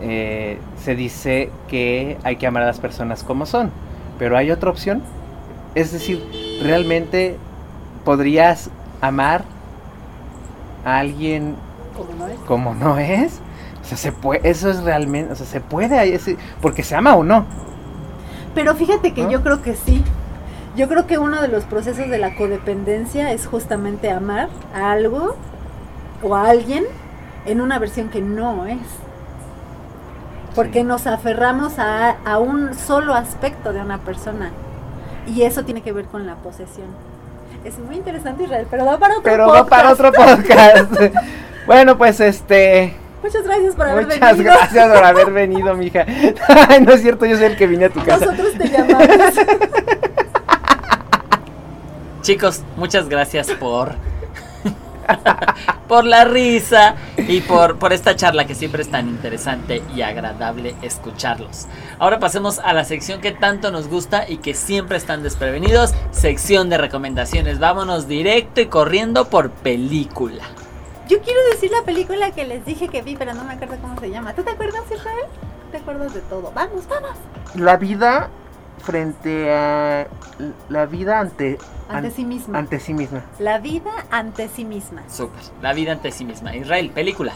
[0.00, 3.70] eh, se dice que hay que amar a las personas como son,
[4.18, 5.02] pero hay otra opción.
[5.74, 6.24] Es decir,
[6.62, 7.36] realmente
[8.04, 9.44] podrías amar
[10.84, 11.56] a alguien
[11.96, 12.38] Como no es.
[12.40, 13.40] como no es.
[13.82, 16.18] O sea, se puede, eso es realmente, o sea, se puede,
[16.62, 17.44] porque se ama o no.
[18.54, 20.02] Pero fíjate que yo creo que sí.
[20.76, 25.36] Yo creo que uno de los procesos de la codependencia es justamente amar a algo
[26.22, 26.84] o a alguien
[27.46, 28.78] en una versión que no es.
[30.54, 30.84] Porque Sí.
[30.84, 34.50] nos aferramos a, a un solo aspecto de una persona.
[35.26, 36.86] Y eso tiene que ver con la posesión.
[37.64, 40.16] Es muy interesante, Israel, pero va para otro Pero va para podcast.
[40.16, 41.16] otro podcast.
[41.66, 42.94] bueno, pues este.
[43.24, 44.44] Muchas gracias por haber Muchas venido.
[44.54, 46.04] gracias por haber venido, mija.
[46.68, 48.26] Ay, no es cierto, yo soy el que vine a tu casa.
[48.26, 49.08] Nosotros te llamamos.
[52.20, 53.94] Chicos, muchas gracias por
[55.88, 60.74] por la risa y por, por esta charla que siempre es tan interesante y agradable
[60.82, 61.66] escucharlos.
[61.98, 66.68] Ahora pasemos a la sección que tanto nos gusta y que siempre están desprevenidos, sección
[66.68, 67.58] de recomendaciones.
[67.58, 70.44] Vámonos directo y corriendo por película.
[71.08, 73.98] Yo quiero decir la película que les dije que vi, pero no me acuerdo cómo
[74.00, 74.34] se llama.
[74.34, 75.26] ¿Tú te acuerdas, Israel?
[75.70, 76.50] ¿Te acuerdas de todo?
[76.54, 77.12] Vamos, vamos.
[77.54, 78.30] La vida
[78.82, 80.06] frente a.
[80.70, 81.58] La vida ante.
[81.88, 82.58] Ante sí misma.
[82.58, 83.22] Ante sí misma.
[83.38, 85.02] La vida ante sí misma.
[85.08, 86.56] Súper, la vida ante sí misma.
[86.56, 87.34] Israel, película.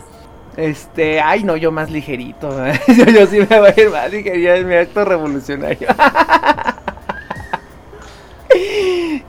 [0.56, 2.50] Este, ay no, yo más ligerito.
[2.88, 5.88] yo, yo sí me voy a ir más ligerito, es mi acto revolucionario.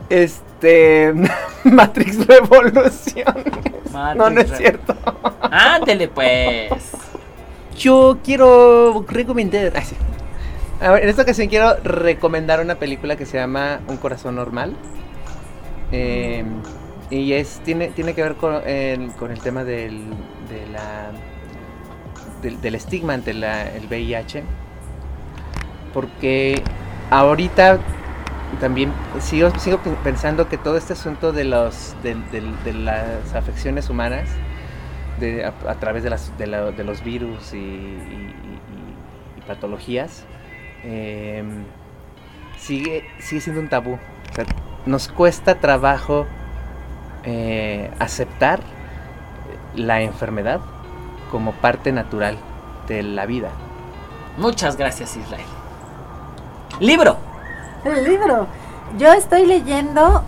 [0.10, 1.14] este,
[1.64, 3.36] Matrix Revolución.
[4.16, 4.96] no, no es cierto.
[5.42, 6.72] Ándele pues.
[7.78, 9.72] Yo quiero recomendar.
[9.84, 9.96] sí.
[10.82, 14.76] A ver, en esta ocasión quiero recomendar una película que se llama Un corazón normal.
[15.92, 16.44] Eh,
[17.10, 20.04] y es tiene, tiene que ver con el, con el tema del,
[20.50, 21.12] de la,
[22.42, 24.44] del, del estigma ante la, el VIH.
[25.94, 26.62] Porque
[27.10, 27.80] ahorita
[28.58, 33.90] también sigo, sigo pe- pensando que todo este asunto de, los, de, de- las afecciones
[33.90, 34.30] humanas
[35.68, 36.48] a, través de, las, de,
[36.84, 37.98] los virus y,
[39.48, 40.24] patologías,
[40.84, 41.44] eh,
[42.58, 43.94] sigue, sigue siendo un tabú.
[44.32, 44.46] O sea,
[44.86, 46.26] nos cuesta trabajo
[47.24, 48.60] eh, aceptar
[49.76, 50.62] la enfermedad
[51.32, 52.38] como parte natural
[52.88, 53.50] de la vida.
[54.38, 55.46] Muchas gracias Israel.
[56.80, 57.18] Libro.
[57.86, 58.48] El libro.
[58.98, 60.24] Yo estoy leyendo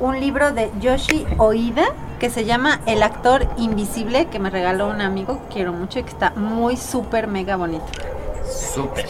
[0.00, 1.86] un libro de Yoshi Oida
[2.18, 6.02] que se llama El actor invisible que me regaló un amigo que quiero mucho y
[6.02, 7.86] que está muy súper mega bonito.
[8.74, 9.06] Súper.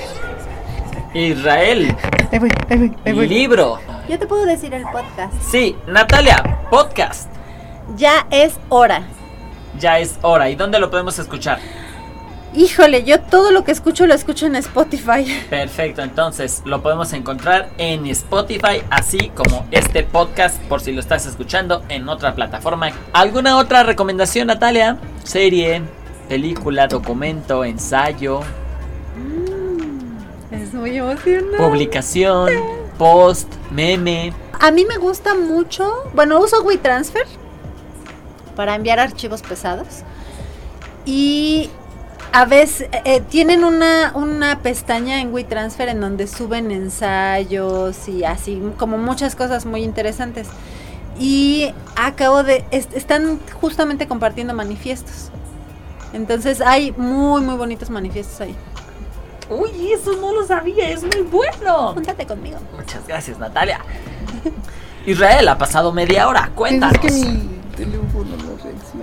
[1.15, 1.97] Israel.
[2.31, 3.29] Ahí voy, ahí voy, ahí voy.
[3.29, 3.79] Libro.
[4.09, 5.33] Yo te puedo decir el podcast.
[5.41, 7.31] Sí, Natalia, podcast.
[7.97, 9.03] Ya es hora.
[9.79, 10.51] Ya es hora.
[10.51, 11.61] ¿Y dónde lo podemos escuchar?
[12.59, 15.25] Híjole, yo todo lo que escucho lo escucho en Spotify.
[15.49, 21.25] Perfecto, entonces lo podemos encontrar en Spotify, así como este podcast, por si lo estás
[21.27, 22.91] escuchando en otra plataforma.
[23.13, 24.97] ¿Alguna otra recomendación, Natalia?
[25.23, 25.83] Serie,
[26.29, 28.41] película, documento, ensayo,
[30.51, 31.59] Es muy emocionante.
[31.59, 32.51] publicación,
[32.99, 34.33] post, meme.
[34.59, 37.27] A mí me gusta mucho, bueno, uso WeTransfer
[38.57, 40.03] para enviar archivos pesados.
[41.07, 41.71] Y
[42.33, 48.63] a veces eh, tienen una, una pestaña en WeTransfer en donde suben ensayos y así,
[48.77, 50.49] como muchas cosas muy interesantes.
[51.19, 55.31] Y acabo de, est- están justamente compartiendo manifiestos.
[56.13, 58.55] Entonces hay muy, muy bonitos manifiestos ahí.
[59.51, 61.95] Uy, eso no lo sabía, es muy bueno.
[61.95, 62.59] Júntate conmigo.
[62.77, 63.81] Muchas gracias, Natalia.
[65.07, 67.01] Israel, ha pasado media hora, cuéntanos.
[67.01, 67.58] teléfono no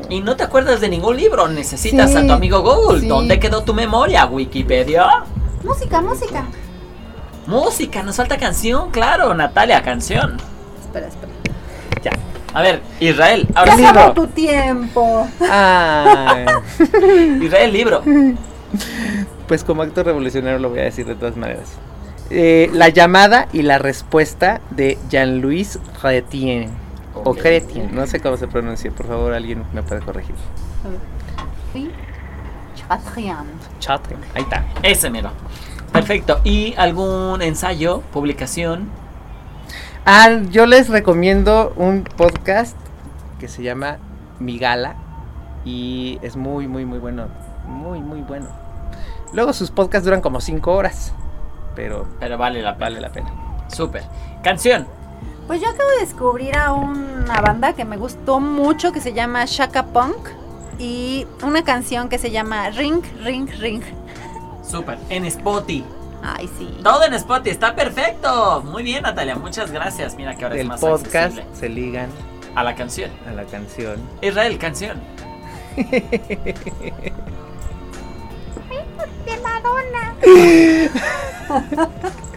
[0.09, 3.01] Y no te acuerdas de ningún libro, necesitas Sí, a tu amigo Google.
[3.01, 3.07] sí.
[3.07, 4.25] ¿Dónde quedó tu memoria?
[4.25, 5.23] ¿Wikipedia?
[5.63, 6.43] Música, música.
[7.47, 10.37] Música, nos falta canción, claro, Natalia, canción.
[10.81, 11.31] Espera, espera.
[12.03, 12.11] Ya.
[12.53, 13.85] A ver, Israel, Ya ahora sí.
[13.85, 15.27] acabó tu tiempo.
[15.41, 16.45] Ay,
[17.41, 18.01] Israel, libro.
[19.47, 21.69] pues como acto revolucionario lo voy a decir de todas maneras.
[22.31, 26.71] Eh, la llamada y la respuesta de Jean-Louis Chrétien.
[27.15, 27.39] O Ok.
[27.39, 30.35] Chrétien, no sé cómo se pronuncia, por favor alguien me puede corregir.
[31.73, 31.89] Sí.
[32.75, 33.45] Chatrian.
[33.79, 34.65] Chrétien, ahí está.
[34.83, 35.31] Ese mero.
[35.91, 36.41] Perfecto.
[36.43, 38.89] ¿Y algún ensayo, publicación?
[40.05, 42.77] Ah, yo les recomiendo un podcast
[43.39, 43.97] que se llama
[44.39, 44.95] Mi Gala.
[45.63, 47.27] Y es muy, muy, muy bueno.
[47.65, 48.47] Muy, muy bueno.
[49.33, 51.11] Luego sus podcasts duran como 5 horas.
[51.75, 52.85] Pero Pero vale la pena.
[52.85, 53.29] vale la pena.
[53.67, 54.03] Súper.
[54.43, 54.85] Canción.
[55.47, 59.45] Pues yo acabo de descubrir a una banda que me gustó mucho que se llama
[59.45, 60.29] Shaka Punk
[60.79, 63.83] y una canción que se llama Ring, Ring, Ring.
[64.63, 64.97] Súper.
[65.09, 65.85] En Spotify.
[66.23, 66.79] Ay, sí.
[66.83, 67.51] Todo en Spotify.
[67.51, 68.63] Está perfecto.
[68.65, 69.35] Muy bien, Natalia.
[69.35, 70.15] Muchas gracias.
[70.15, 72.09] Mira que ahora es Del más podcast accesible se ligan
[72.55, 73.11] a la canción.
[73.27, 73.97] a la canción.
[74.21, 74.99] Israel, canción.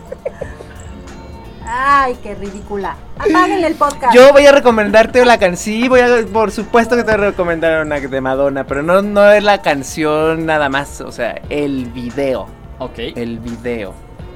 [1.71, 2.97] Ay, qué ridícula.
[3.19, 4.15] Apáguenle el podcast.
[4.15, 5.59] Yo voy a recomendarte la canción.
[5.59, 9.03] Sí, voy a, por supuesto que te voy a recomendar una de Madonna, pero no,
[9.03, 12.47] no es la canción nada más, o sea, el video.
[12.79, 12.99] Ok.
[13.17, 13.93] El video.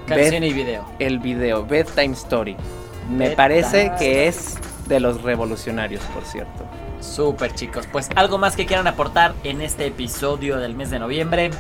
[0.07, 0.85] Canción Bed- y video.
[0.99, 2.57] el video, Bedtime Story.
[3.09, 4.59] Me Bedtime parece que es
[4.89, 6.64] de los revolucionarios, por cierto.
[7.01, 7.87] Súper, chicos.
[7.91, 11.51] Pues algo más que quieran aportar en este episodio del mes de noviembre.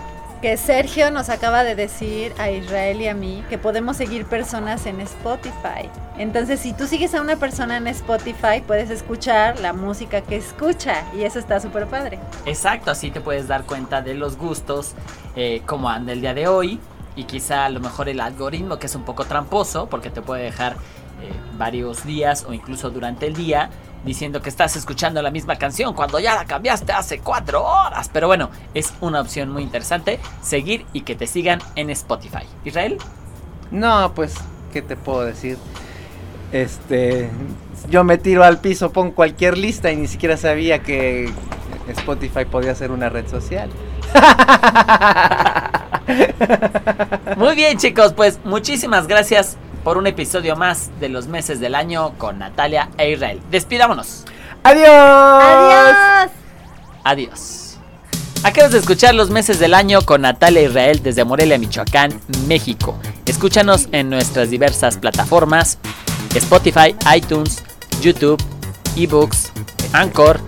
[0.42, 4.86] Que Sergio nos acaba de decir a Israel y a mí que podemos seguir personas
[4.86, 5.88] en Spotify.
[6.18, 11.04] Entonces, si tú sigues a una persona en Spotify, puedes escuchar la música que escucha.
[11.16, 12.18] Y eso está súper padre.
[12.44, 14.94] Exacto, así te puedes dar cuenta de los gustos,
[15.36, 16.80] eh, cómo anda el día de hoy.
[17.14, 20.42] Y quizá a lo mejor el algoritmo que es un poco tramposo, porque te puede
[20.42, 23.70] dejar eh, varios días o incluso durante el día
[24.04, 28.10] diciendo que estás escuchando la misma canción cuando ya la cambiaste hace cuatro horas.
[28.12, 32.44] Pero bueno, es una opción muy interesante seguir y que te sigan en Spotify.
[32.64, 32.98] Israel,
[33.70, 34.34] No, pues,
[34.72, 35.58] ¿qué te puedo decir?
[36.52, 37.30] Este,
[37.88, 41.32] yo me tiro al piso, pongo cualquier lista y ni siquiera sabía que
[41.88, 43.70] Spotify podía ser una red social.
[47.36, 52.12] Muy bien chicos, pues muchísimas gracias por un episodio más de los meses del año
[52.18, 53.40] con Natalia e Israel.
[53.50, 54.24] Despidámonos.
[54.62, 54.88] ¡Adiós!
[54.88, 56.30] ¡Adiós!
[57.04, 57.78] Adiós.
[58.44, 62.12] Acabas de escuchar los meses del año con Natalia e Israel desde Morelia, Michoacán,
[62.46, 62.98] México.
[63.24, 65.78] Escúchanos en nuestras diversas plataformas:
[66.34, 67.62] Spotify, iTunes,
[68.00, 68.42] YouTube,
[68.96, 69.52] eBooks,
[69.92, 70.40] Anchor,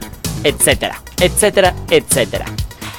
[0.42, 2.46] etcétera, etcétera, etcétera.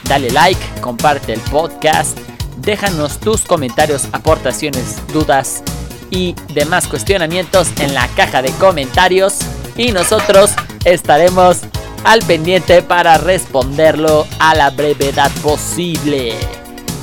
[0.03, 2.17] Dale like, comparte el podcast,
[2.57, 5.63] déjanos tus comentarios, aportaciones, dudas
[6.11, 9.39] y demás cuestionamientos en la caja de comentarios
[9.75, 10.51] y nosotros
[10.85, 11.61] estaremos
[12.03, 16.35] al pendiente para responderlo a la brevedad posible.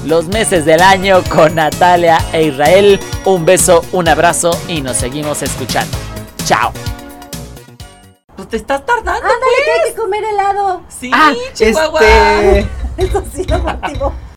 [0.05, 2.99] Los meses del año con Natalia e Israel.
[3.25, 5.97] Un beso, un abrazo y nos seguimos escuchando.
[6.45, 6.73] Chao.
[8.37, 9.11] Pues te estás tardando.
[9.13, 10.83] Ándale, que hay que comer helado.
[10.89, 12.01] Sí, Ah, Chihuahua.
[12.01, 12.67] este...
[12.97, 14.13] Eso sí lo motivó.